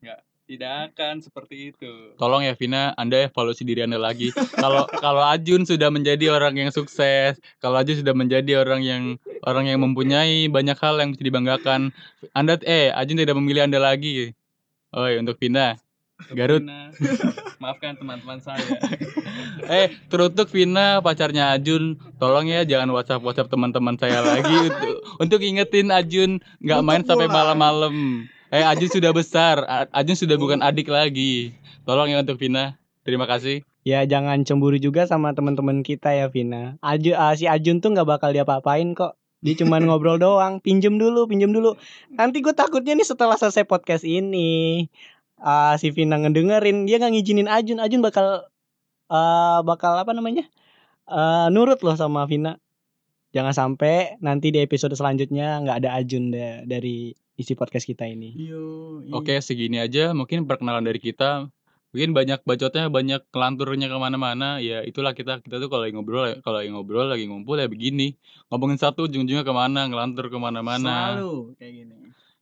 Enggak 0.00 0.20
tidak 0.48 0.96
akan 0.96 1.20
seperti 1.20 1.76
itu. 1.76 2.16
Tolong 2.16 2.40
ya 2.40 2.56
Vina, 2.56 2.96
Anda 2.96 3.28
evaluasi 3.28 3.68
diri 3.68 3.84
Anda 3.84 4.00
lagi. 4.00 4.32
Kalau 4.32 4.88
kalau 4.88 5.20
Ajun 5.20 5.68
sudah 5.68 5.92
menjadi 5.92 6.32
orang 6.32 6.56
yang 6.56 6.72
sukses, 6.72 7.36
kalau 7.60 7.76
Ajun 7.76 8.00
sudah 8.00 8.16
menjadi 8.16 8.64
orang 8.64 8.80
yang 8.80 9.02
orang 9.44 9.68
yang 9.68 9.84
mempunyai 9.84 10.48
banyak 10.48 10.80
hal 10.80 10.96
yang 10.96 11.12
bisa 11.12 11.20
dibanggakan, 11.20 11.92
Anda 12.32 12.56
eh 12.64 12.88
Ajun 12.96 13.20
tidak 13.20 13.36
memilih 13.36 13.68
Anda 13.68 13.76
lagi. 13.76 14.32
Oi, 14.96 15.20
untuk 15.20 15.36
Vina. 15.36 15.76
Garut. 16.32 16.64
Vina, 16.64 16.90
maafkan 17.60 18.00
teman-teman 18.00 18.40
saya. 18.40 18.64
Eh, 19.68 19.92
terutuk 20.08 20.48
Vina 20.48 21.04
pacarnya 21.04 21.52
Ajun, 21.52 22.00
tolong 22.16 22.48
ya 22.48 22.64
jangan 22.64 22.88
WhatsApp 22.88 23.20
WhatsApp 23.20 23.52
teman-teman 23.52 24.00
saya 24.00 24.24
lagi 24.24 24.54
untuk 24.64 24.96
untuk 25.20 25.40
ingetin 25.44 25.92
Ajun 25.92 26.40
nggak 26.64 26.80
main 26.80 27.04
sampai 27.04 27.28
malam-malam. 27.28 28.24
Eh, 28.48 28.64
Ajun 28.64 28.88
sudah 28.88 29.12
besar, 29.12 29.60
Ajun 29.92 30.16
sudah 30.16 30.40
bukan 30.40 30.64
adik 30.64 30.88
lagi. 30.88 31.52
Tolong 31.84 32.08
ya 32.08 32.24
untuk 32.24 32.40
Vina. 32.40 32.80
Terima 33.04 33.28
kasih. 33.28 33.60
Ya 33.84 34.04
jangan 34.04 34.44
cemburu 34.44 34.76
juga 34.76 35.04
sama 35.08 35.32
teman-teman 35.32 35.84
kita 35.84 36.12
ya 36.12 36.28
Vina. 36.32 36.76
Aju, 36.80 37.12
ah, 37.16 37.32
si 37.36 37.44
Ajun 37.44 37.80
tuh 37.80 37.92
nggak 37.92 38.08
bakal 38.08 38.32
diapa-apain 38.32 38.92
kok. 38.96 39.16
Dia 39.44 39.56
cuman 39.56 39.84
ngobrol 39.88 40.16
doang. 40.16 40.60
Pinjem 40.64 40.96
dulu, 40.96 41.28
pinjem 41.28 41.52
dulu. 41.52 41.76
Nanti 42.12 42.40
gue 42.40 42.52
takutnya 42.56 42.96
nih 42.96 43.04
setelah 43.04 43.36
selesai 43.36 43.68
podcast 43.68 44.04
ini, 44.04 44.88
ah, 45.40 45.76
si 45.76 45.92
Vina 45.92 46.16
ngedengerin 46.16 46.88
dia 46.88 46.96
nggak 47.00 47.12
ngizinin 47.16 47.48
Ajun. 47.48 47.80
Ajun 47.84 48.00
bakal 48.00 48.48
ah, 49.12 49.60
bakal 49.64 49.92
apa 49.96 50.12
namanya? 50.16 50.48
Eh, 51.08 51.46
nurut 51.52 51.80
loh 51.80 51.96
sama 51.96 52.28
Vina. 52.28 52.60
Jangan 53.32 53.52
sampai 53.56 54.20
nanti 54.20 54.52
di 54.52 54.60
episode 54.60 54.92
selanjutnya 54.92 55.60
nggak 55.64 55.84
ada 55.84 55.90
Ajun 56.00 56.32
da- 56.32 56.64
dari 56.64 57.12
isi 57.38 57.54
podcast 57.54 57.86
kita 57.86 58.04
ini. 58.10 58.34
Yo, 58.34 58.98
iya. 59.06 59.14
Oke, 59.14 59.38
segini 59.38 59.78
aja 59.78 60.10
mungkin 60.10 60.44
perkenalan 60.50 60.82
dari 60.82 60.98
kita. 60.98 61.46
Mungkin 61.88 62.12
banyak 62.12 62.44
bacotnya, 62.44 62.92
banyak 62.92 63.24
kelanturnya 63.32 63.88
ke 63.88 63.96
mana-mana. 63.96 64.60
Ya 64.60 64.84
itulah 64.84 65.16
kita 65.16 65.40
kita 65.40 65.56
tuh 65.56 65.72
kalau 65.72 65.88
lagi 65.88 65.96
ngobrol, 65.96 66.36
kalau 66.44 66.60
lagi 66.60 66.68
ngobrol, 66.68 67.08
lagi 67.08 67.24
ngumpul 67.24 67.56
ya 67.56 67.70
begini. 67.70 68.12
Ngomongin 68.52 68.76
satu, 68.76 69.08
ujung-ujungnya 69.08 69.46
ke 69.46 69.54
mana, 69.56 69.88
ngelantur 69.88 70.28
ke 70.28 70.36
mana-mana. 70.36 71.16
Selalu 71.16 71.56
kayak 71.56 71.72
gini. 71.72 71.94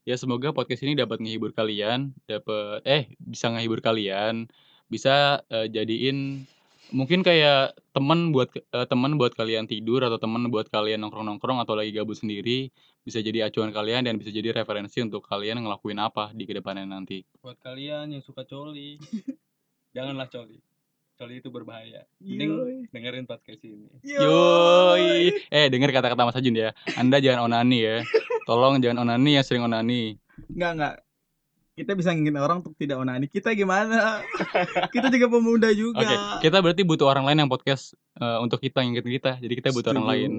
Ya 0.02 0.18
semoga 0.18 0.50
podcast 0.50 0.82
ini 0.82 0.98
dapat 0.98 1.22
menghibur 1.22 1.54
kalian, 1.54 2.10
dapat 2.26 2.82
eh 2.82 3.06
bisa 3.22 3.46
menghibur 3.52 3.78
kalian, 3.78 4.50
bisa 4.90 5.46
eh, 5.46 5.70
jadiin 5.70 6.46
mungkin 6.94 7.26
kayak 7.26 7.74
teman 7.90 8.30
buat 8.30 8.52
eh, 8.54 8.86
teman 8.86 9.18
buat 9.18 9.34
kalian 9.34 9.66
tidur 9.66 10.04
atau 10.04 10.18
teman 10.20 10.46
buat 10.52 10.70
kalian 10.70 11.02
nongkrong-nongkrong 11.02 11.58
atau 11.62 11.74
lagi 11.74 11.90
gabut 11.90 12.14
sendiri, 12.18 12.70
bisa 13.02 13.18
jadi 13.22 13.50
acuan 13.50 13.74
kalian 13.74 14.06
dan 14.06 14.14
bisa 14.18 14.30
jadi 14.30 14.54
referensi 14.54 15.02
untuk 15.02 15.26
kalian 15.26 15.62
ngelakuin 15.62 15.98
apa 15.98 16.30
di 16.36 16.46
ke 16.46 16.54
depannya 16.54 16.86
nanti. 16.86 17.26
Buat 17.42 17.58
kalian 17.62 18.14
yang 18.14 18.22
suka 18.22 18.46
coli, 18.46 19.00
janganlah 19.96 20.30
coli. 20.30 20.58
Coli 21.16 21.40
itu 21.40 21.48
berbahaya. 21.48 22.04
Mending 22.20 22.50
Yoi. 22.52 22.76
dengerin 22.92 23.24
podcast 23.24 23.64
ini. 23.64 23.88
Yoi. 24.04 25.32
Eh 25.48 25.72
dengar 25.72 25.88
kata-kata 25.88 26.28
Mas 26.28 26.36
Ajun 26.36 26.52
ya. 26.52 26.76
Anda 26.92 27.24
jangan 27.24 27.48
onani 27.48 27.78
ya. 27.80 27.96
Tolong 28.48 28.84
jangan 28.84 29.08
onani 29.08 29.40
ya 29.40 29.42
sering 29.42 29.64
onani. 29.64 30.20
Enggak, 30.52 30.70
enggak. 30.76 30.94
Kita 31.76 31.92
bisa 31.92 32.08
ngingetin 32.08 32.40
orang 32.40 32.64
untuk 32.64 32.72
tidak 32.80 32.96
onani. 32.96 33.28
Kita 33.28 33.52
gimana? 33.52 34.24
kita 34.96 35.12
juga 35.12 35.28
pemuda 35.28 35.68
juga. 35.76 36.00
Oke, 36.00 36.16
kita 36.48 36.64
berarti 36.64 36.82
butuh 36.88 37.04
orang 37.04 37.28
lain 37.28 37.44
yang 37.44 37.52
podcast 37.52 37.92
eh, 38.16 38.40
untuk 38.40 38.64
kita 38.64 38.80
ngingetin 38.80 39.12
kita. 39.20 39.32
Jadi 39.44 39.52
kita 39.60 39.76
butuh 39.76 39.92
orang 39.92 40.08
Setuju. 40.08 40.16
lain. 40.16 40.30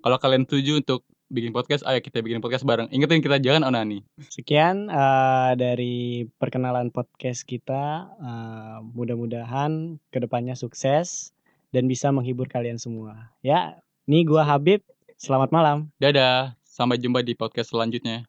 Kalau 0.00 0.16
kalian 0.16 0.42
setuju 0.48 0.72
untuk 0.80 1.04
bikin 1.28 1.52
podcast, 1.52 1.84
ayo 1.84 2.00
kita 2.00 2.24
bikin 2.24 2.40
podcast 2.40 2.64
bareng. 2.64 2.88
Ingetin 2.88 3.20
kita 3.20 3.36
jangan 3.36 3.68
onani. 3.68 4.08
Sekian 4.24 4.88
eh, 4.88 5.52
dari 5.60 6.24
perkenalan 6.40 6.88
podcast 6.88 7.44
kita. 7.44 8.16
Eh, 8.16 8.76
mudah-mudahan 8.96 10.00
ke 10.08 10.16
depannya 10.16 10.56
sukses 10.56 11.36
dan 11.76 11.92
bisa 11.92 12.08
menghibur 12.08 12.48
kalian 12.48 12.80
semua. 12.80 13.36
Ya, 13.44 13.76
ini 14.08 14.24
gua 14.24 14.48
Habib. 14.48 14.80
Selamat 15.20 15.52
malam. 15.52 15.92
Dadah, 16.00 16.56
sampai 16.64 16.96
jumpa 16.96 17.20
di 17.20 17.36
podcast 17.36 17.68
selanjutnya. 17.76 18.24